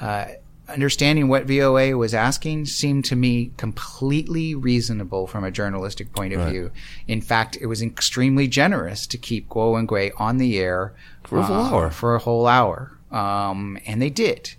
[0.00, 0.26] Uh,
[0.68, 6.48] understanding what VOA was asking seemed to me completely reasonable from a journalistic point of
[6.48, 6.72] view.
[7.06, 10.92] In fact, it was extremely generous to keep Guo Wengui on the air
[11.22, 11.90] For a whole hour.
[11.90, 14.54] For a whole hour, um, and they did.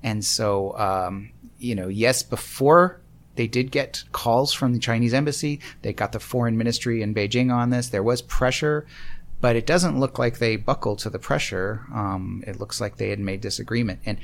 [0.00, 3.00] And so, um, you know, yes, before
[3.36, 7.52] they did get calls from the Chinese embassy, they got the foreign ministry in Beijing
[7.54, 7.88] on this.
[7.88, 8.86] There was pressure,
[9.40, 11.82] but it doesn't look like they buckled to the pressure.
[11.94, 14.18] Um, it looks like they had made this agreement, and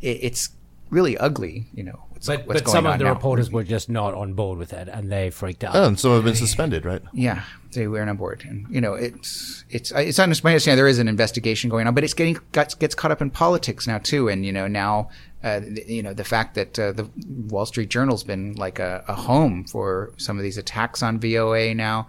[0.00, 0.50] it, it's
[0.90, 1.66] really ugly.
[1.74, 3.12] You know, what's, But, what's but going some on of the now.
[3.14, 5.74] reporters were just not on board with it, and they freaked out.
[5.74, 7.02] Oh, and some have been suspended, right?
[7.12, 7.42] Yeah,
[7.72, 10.98] they weren't on board, and you know it's it's it's under- my understanding there is
[10.98, 14.28] an investigation going on, but it's getting got, gets caught up in politics now too,
[14.28, 15.08] and you know now.
[15.46, 19.14] Uh, you know the fact that uh, the Wall Street Journal's been like a, a
[19.14, 22.08] home for some of these attacks on VOA now.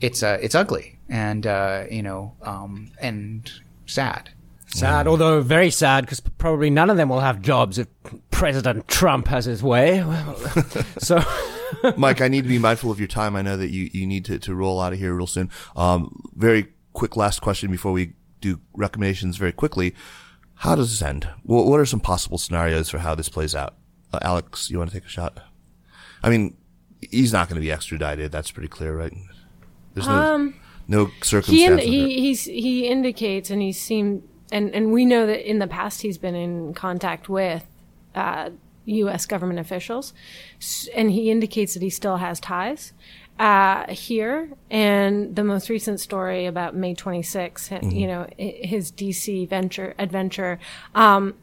[0.00, 3.50] It's uh, it's ugly and uh, you know um, and
[3.84, 4.30] sad.
[4.68, 7.86] Sad, although very sad, because probably none of them will have jobs if
[8.30, 10.02] President Trump has his way.
[10.98, 11.22] so,
[11.96, 13.36] Mike, I need to be mindful of your time.
[13.36, 15.48] I know that you, you need to, to roll out of here real soon.
[15.76, 19.94] Um, very quick last question before we do recommendations very quickly.
[20.64, 21.28] How does this end?
[21.42, 23.74] What, what are some possible scenarios for how this plays out?
[24.14, 25.38] Uh, Alex, you want to take a shot?
[26.22, 26.56] I mean,
[27.02, 28.32] he's not going to be extradited.
[28.32, 29.12] That's pretty clear, right?
[29.92, 30.54] There's no,
[30.88, 31.10] no
[31.44, 35.66] he, in, he he indicates and he seemed and and we know that in the
[35.66, 37.66] past he's been in contact with
[38.14, 38.48] uh,
[38.86, 39.26] U.S.
[39.26, 40.14] government officials,
[40.94, 42.94] and he indicates that he still has ties
[43.38, 44.50] uh, here.
[44.70, 50.58] And the most recent story about May 26, you know, his DC venture adventure.
[50.94, 51.34] Um,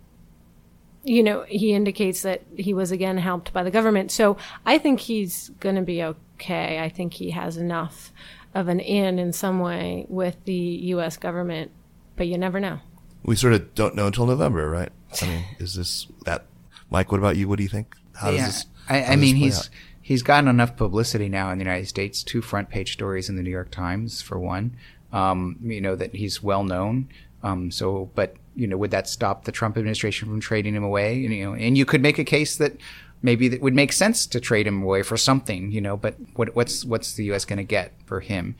[1.04, 4.12] you know, he indicates that he was again helped by the government.
[4.12, 6.80] So I think he's going to be okay.
[6.80, 8.12] I think he has enough
[8.54, 11.18] of an in in some way with the U.S.
[11.18, 11.72] government,
[12.16, 12.80] but you never know.
[13.24, 14.92] We sort of don't know until November, right?
[15.22, 16.46] I mean, is this that?
[16.90, 17.48] Mike, what about you?
[17.48, 17.96] What do you think?
[18.16, 18.66] How yeah, does this?
[18.90, 19.70] I, I does mean, this play he's out?
[20.12, 22.22] He's gotten enough publicity now in the United States.
[22.22, 24.76] Two front page stories in the New York Times, for one.
[25.14, 27.08] Um, you know that he's well known.
[27.44, 31.24] Um, so, but you know, would that stop the Trump administration from trading him away?
[31.24, 32.74] And, you know, and you could make a case that
[33.22, 35.72] maybe it would make sense to trade him away for something.
[35.72, 37.46] You know, but what, what's what's the U.S.
[37.46, 38.56] going to get for him?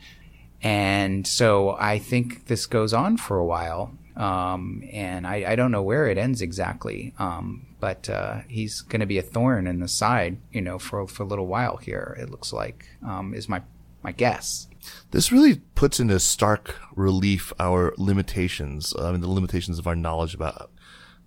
[0.62, 3.92] And so I think this goes on for a while.
[4.16, 7.14] Um, and I, I don't know where it ends exactly.
[7.18, 11.06] Um, but uh, he's going to be a thorn in the side, you know, for
[11.08, 12.16] for a little while here.
[12.20, 13.62] It looks like um, is my
[14.02, 14.68] my guess.
[15.10, 18.94] This really puts into stark relief our limitations.
[18.98, 20.70] I mean, the limitations of our knowledge about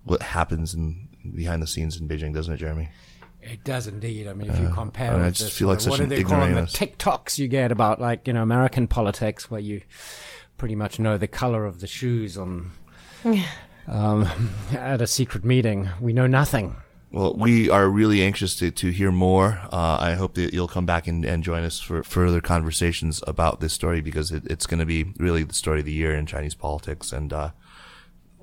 [0.04, 2.88] what happens in behind the scenes in Beijing, doesn't it, Jeremy?
[3.42, 4.26] It does indeed.
[4.26, 6.00] I mean, if you compare, I mean, I just this, feel like uh, such what
[6.00, 6.54] an do they call them?
[6.54, 6.66] The.
[6.66, 9.82] tick-tocks you get about like you know American politics, where you
[10.56, 12.72] pretty much know the color of the shoes on
[13.86, 14.28] um,
[14.72, 15.88] at a secret meeting.
[16.00, 16.76] We know nothing.
[17.12, 19.60] Well, we are really anxious to, to hear more.
[19.72, 23.60] Uh, I hope that you'll come back and, and join us for further conversations about
[23.60, 26.26] this story because it, it's going to be really the story of the year in
[26.26, 27.12] Chinese politics.
[27.12, 27.50] And uh,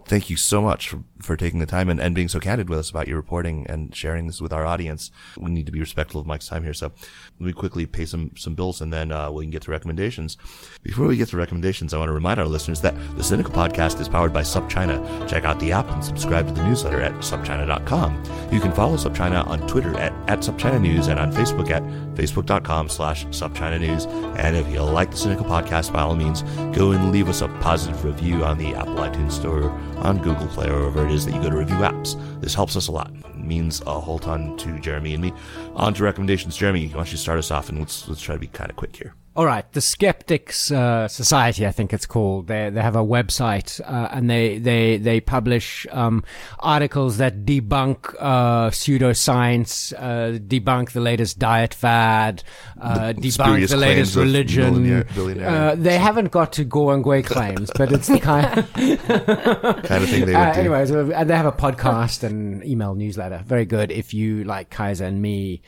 [0.06, 2.80] thank you so much for, for taking the time and, and being so candid with
[2.80, 5.12] us about your reporting and sharing this with our audience.
[5.38, 6.74] We need to be respectful of Mike's time here.
[6.74, 6.92] So
[7.40, 10.38] let me quickly pay some, some bills and then uh, we can get to recommendations.
[10.84, 14.00] Before we get to recommendations, I want to remind our listeners that the Sinica Podcast
[14.00, 15.28] is powered by SupChina.
[15.30, 18.24] Check out the app and subscribe to the newsletter at supchina.com.
[18.52, 21.84] You can follow SupChina on Twitter at, at SupChina News and on Facebook at
[22.16, 24.06] facebook.com slash SupChina News.
[24.38, 26.44] And if you like the Sinica Podcast, by all means,
[26.76, 30.70] go and leave us a positive review on the Apple iTunes Store, on Google Play,
[30.70, 32.20] or it is that you go to review apps.
[32.42, 33.12] This helps us a lot.
[33.26, 35.32] It means a whole ton to Jeremy and me.
[35.76, 36.58] On to recommendations.
[36.58, 38.76] Jeremy, why don't you start us off and let's, let's try to be kind of
[38.76, 39.14] quick here.
[39.36, 42.46] All right, the Skeptics uh, Society, I think it's called.
[42.46, 46.24] They they have a website uh, and they they they publish um,
[46.60, 52.44] articles that debunk uh, pseudoscience, uh, debunk the latest diet fad,
[52.80, 54.74] uh, debunk the latest religion.
[54.84, 55.50] millionaire- billionaire.
[55.50, 58.46] Uh, they haven't got to Guangui claims, but it's the kind.
[58.74, 60.60] Kind of thing they would do.
[60.60, 63.42] anyways, and they have a podcast and email newsletter.
[63.48, 63.92] Very good.
[63.92, 65.64] If you like Kaiser and me,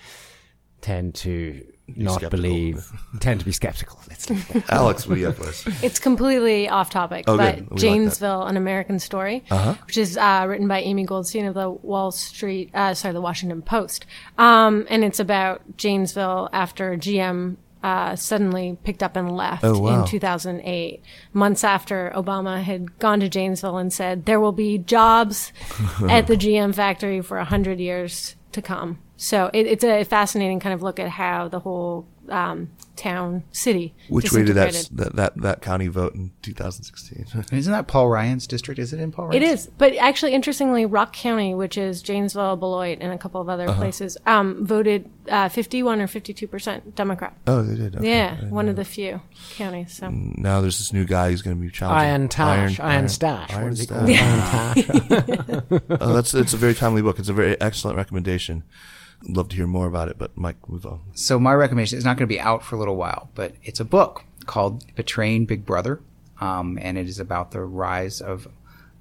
[0.81, 2.29] tend to not skeptical.
[2.41, 3.99] believe, tend to be skeptical.
[4.09, 4.63] Let's leave it.
[4.69, 5.65] Alex, what do you have for us?
[5.83, 7.63] It's completely off topic, Oh, but good.
[7.69, 7.79] We like.
[7.81, 9.43] Janesville, an American story,
[9.85, 13.61] which is uh, written by Amy Goldstein of the Wall Street, uh, sorry, the Washington
[13.61, 14.05] Post,
[14.37, 17.57] um, and it's about Janesville after GM.
[17.83, 19.99] Uh, suddenly picked up and left Oh, wow.
[20.01, 25.53] in 2008, months after Obama had gone to Janesville and said there will be jobs
[26.09, 28.97] at the GM factory for a hundred years to come.
[29.17, 33.93] So it, it's a fascinating kind of look at how the whole um, town, city,
[34.09, 37.25] Which way did that, that that that county vote in 2016?
[37.51, 38.79] Isn't that Paul Ryan's district?
[38.79, 39.61] Is it in Paul It Ryan's?
[39.61, 43.71] is, but actually, interestingly, Rock County, which is Janesville, Beloit, and a couple of other
[43.73, 47.37] places, um, voted uh, fifty-one or fifty-two percent Democrat.
[47.47, 47.95] oh, they did.
[47.97, 48.09] Okay.
[48.09, 49.93] yeah, one of the few counties.
[49.93, 53.53] So Now there's this new guy who's going to be challenging Iron Tash, Iron, Stache.
[53.53, 54.21] Iron what is it Stache.
[54.21, 55.91] Iron Tash.
[56.01, 57.19] Oh, that's it's a very timely book.
[57.19, 58.63] It's a very excellent recommendation.
[59.27, 61.01] I'd love to hear more about it, but Mike, move on.
[61.13, 63.79] So my recommendation is not going to be out for a little while, but it's
[63.79, 65.99] a book called Betraying Big Brother,
[66.39, 68.47] um, and it is about the rise of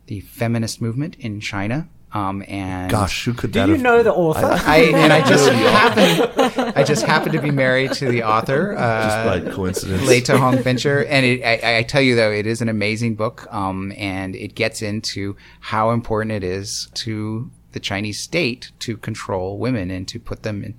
[0.06, 1.88] the feminist movement in China.
[2.12, 3.82] Um, and Gosh, who could Do that you have?
[3.82, 4.46] know the author?
[4.46, 8.76] I and I just happened, I just happen to be married to the author.
[8.78, 9.02] Uh,
[9.34, 10.06] Just by coincidence.
[10.06, 13.52] Leta Hong Fincher, and it, I, I tell you though, it is an amazing book,
[13.52, 19.58] um, and it gets into how important it is to the Chinese state to control
[19.58, 20.74] women and to put them in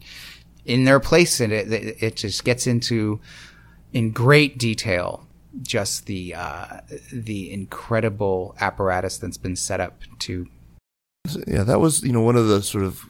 [0.65, 1.71] in their place, and it
[2.01, 3.21] it, just gets into
[3.93, 5.27] in great detail
[5.61, 6.81] just the uh,
[7.13, 10.47] the incredible apparatus that's been set up to
[11.47, 13.05] Yeah, that was you know one of the sort of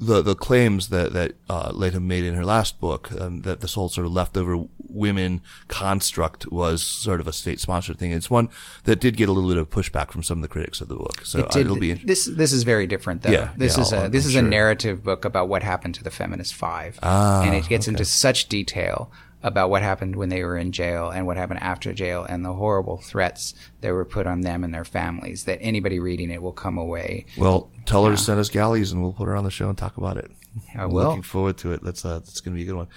[0.00, 3.74] the the claims that that uh, Leta made in her last book um, that this
[3.74, 8.10] whole sort of leftover women construct was sort of a state sponsored thing.
[8.10, 8.48] It's one
[8.84, 10.96] that did get a little bit of pushback from some of the critics of the
[10.96, 11.24] book.
[11.24, 12.24] So It did- it'll be this.
[12.24, 13.30] This is very different, though.
[13.30, 14.44] Yeah, this yeah, is I'll- a this I'm is sure.
[14.44, 18.04] a narrative book about what happened to the Feminist Five, Ah, and it gets into
[18.04, 19.10] such detail
[19.42, 22.52] about what happened when they were in jail and what happened after jail and the
[22.52, 25.44] horrible threats that were put on them and their families.
[25.44, 27.26] That anybody reading it will come away.
[27.38, 27.70] well.
[27.86, 29.96] Tell her to send us galleys, and we'll put her on the show and talk
[29.96, 30.30] about it.
[30.76, 31.08] I I'm will.
[31.08, 31.82] Looking forward to it.
[31.82, 32.88] That's uh, that's going to be a good one.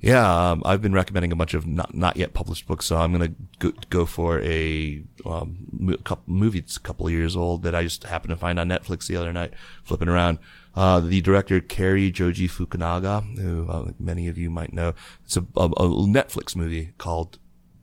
[0.00, 3.12] Yeah, um, I've been recommending a bunch of not not yet published books, so I'm
[3.12, 7.62] gonna go, go for a um, mo- couple movie that's a couple of years old
[7.64, 9.52] that I just happened to find on Netflix the other night,
[9.84, 10.38] flipping around.
[10.74, 14.94] Uh, the director Cary Joji Fukunaga, who uh, many of you might know,
[15.24, 17.38] it's a, a, a Netflix movie called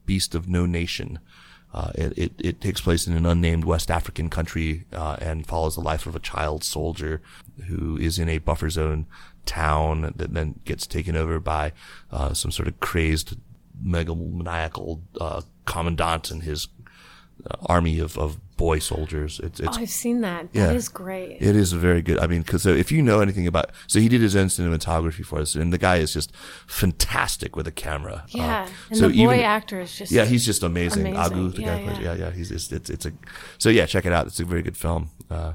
[0.05, 1.19] Beast of No Nation.
[1.73, 5.75] Uh, it, it, it takes place in an unnamed West African country uh, and follows
[5.75, 7.21] the life of a child soldier
[7.67, 9.05] who is in a buffer zone
[9.45, 11.73] town that then gets taken over by
[12.11, 13.35] uh, some sort of crazed
[13.83, 16.67] megalomaniacal uh, commandant and his
[17.67, 19.39] army of, of boy soldiers.
[19.43, 20.47] It's, it's Oh, I've seen that.
[20.51, 20.67] Yeah.
[20.67, 21.37] That is great.
[21.39, 22.17] it is a very good.
[22.19, 25.23] I mean, because so if you know anything about, so he did his own cinematography
[25.25, 26.35] for us, and the guy is just
[26.65, 28.23] fantastic with a camera.
[28.29, 28.63] yeah.
[28.63, 31.07] Uh, and so the boy even- actor is just yeah, he's just amazing.
[31.07, 31.37] Amazing.
[31.37, 32.13] Agu, the Yeah, guy, who plays- yeah.
[32.13, 33.11] yeah, yeah, he's it's, it's it's a
[33.57, 34.27] so yeah, check it out.
[34.27, 35.09] It's a very good film.
[35.29, 35.53] Uh,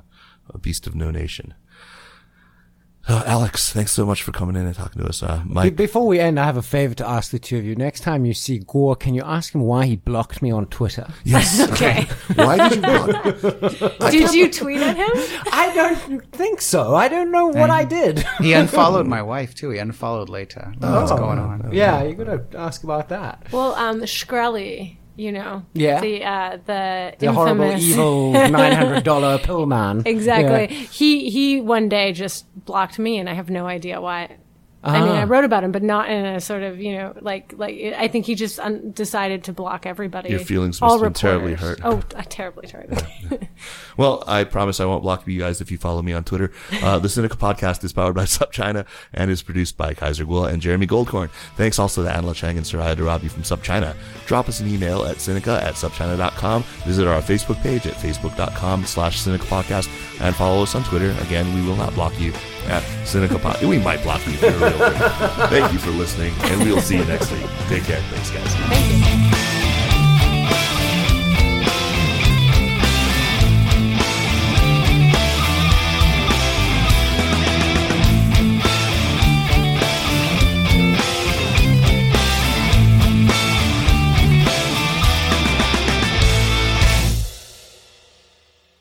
[0.53, 1.55] a Beast of No Nation.
[3.09, 5.25] Uh, Alex, thanks so much for coming in and talking to us.
[5.25, 7.75] Uh, Mike, Before we end, I have a favor to ask the two of you.
[7.75, 11.09] Next time you see Guo, can you ask him why he blocked me on Twitter?
[11.25, 11.61] yes.
[11.73, 12.07] Okay.
[12.37, 14.01] Why did you block?
[14.11, 15.11] Did you tweet at him?
[15.53, 16.95] I don't think so.
[16.95, 18.25] I don't know what I did.
[18.41, 19.71] He unfollowed my wife too.
[19.71, 20.73] He unfollowed Leta.
[20.79, 21.71] What's going on?
[21.73, 23.47] yeah, you're gonna ask about that.
[23.53, 25.65] Well, um, Shkreli, you know.
[25.75, 26.01] Yeah.
[26.01, 30.03] The uh, the, The horrible, evil nine hundred dollar pill man.
[30.07, 30.75] Exactly.
[30.75, 34.37] He he one day just blocked me, and I have no idea why.
[34.85, 35.21] I mean, Ah.
[35.21, 38.09] I wrote about him, but not in a sort of you know like like I
[38.09, 40.31] think he just un- decided to block everybody.
[40.31, 41.81] Your feelings all must have been terribly hurt.
[41.85, 42.99] Oh, uh, terribly, terribly.
[43.97, 46.51] Well, I promise I won't block you guys if you follow me on Twitter.
[46.83, 50.63] Uh, the Sinica Podcast is powered by SupChina and is produced by Kaiser Kuo and
[50.63, 51.29] Jeremy Goldkorn.
[51.57, 53.95] Thanks also to Anla Cheng and Soraya Darabi from SupChina.
[54.27, 56.63] Drop us an email at Sinica at SupChina.com.
[56.87, 59.89] Visit our Facebook page at Facebook.com slash Sinica Podcast
[60.21, 61.15] and follow us on Twitter.
[61.21, 62.33] Again, we will not block you
[62.69, 63.69] at Sinica Podcast.
[63.69, 64.33] We might block you.
[64.35, 67.47] Thank you for listening and we'll see you next week.
[67.69, 68.01] Take care.
[68.11, 68.55] Thanks, guys.
[68.69, 69.42] Thank you.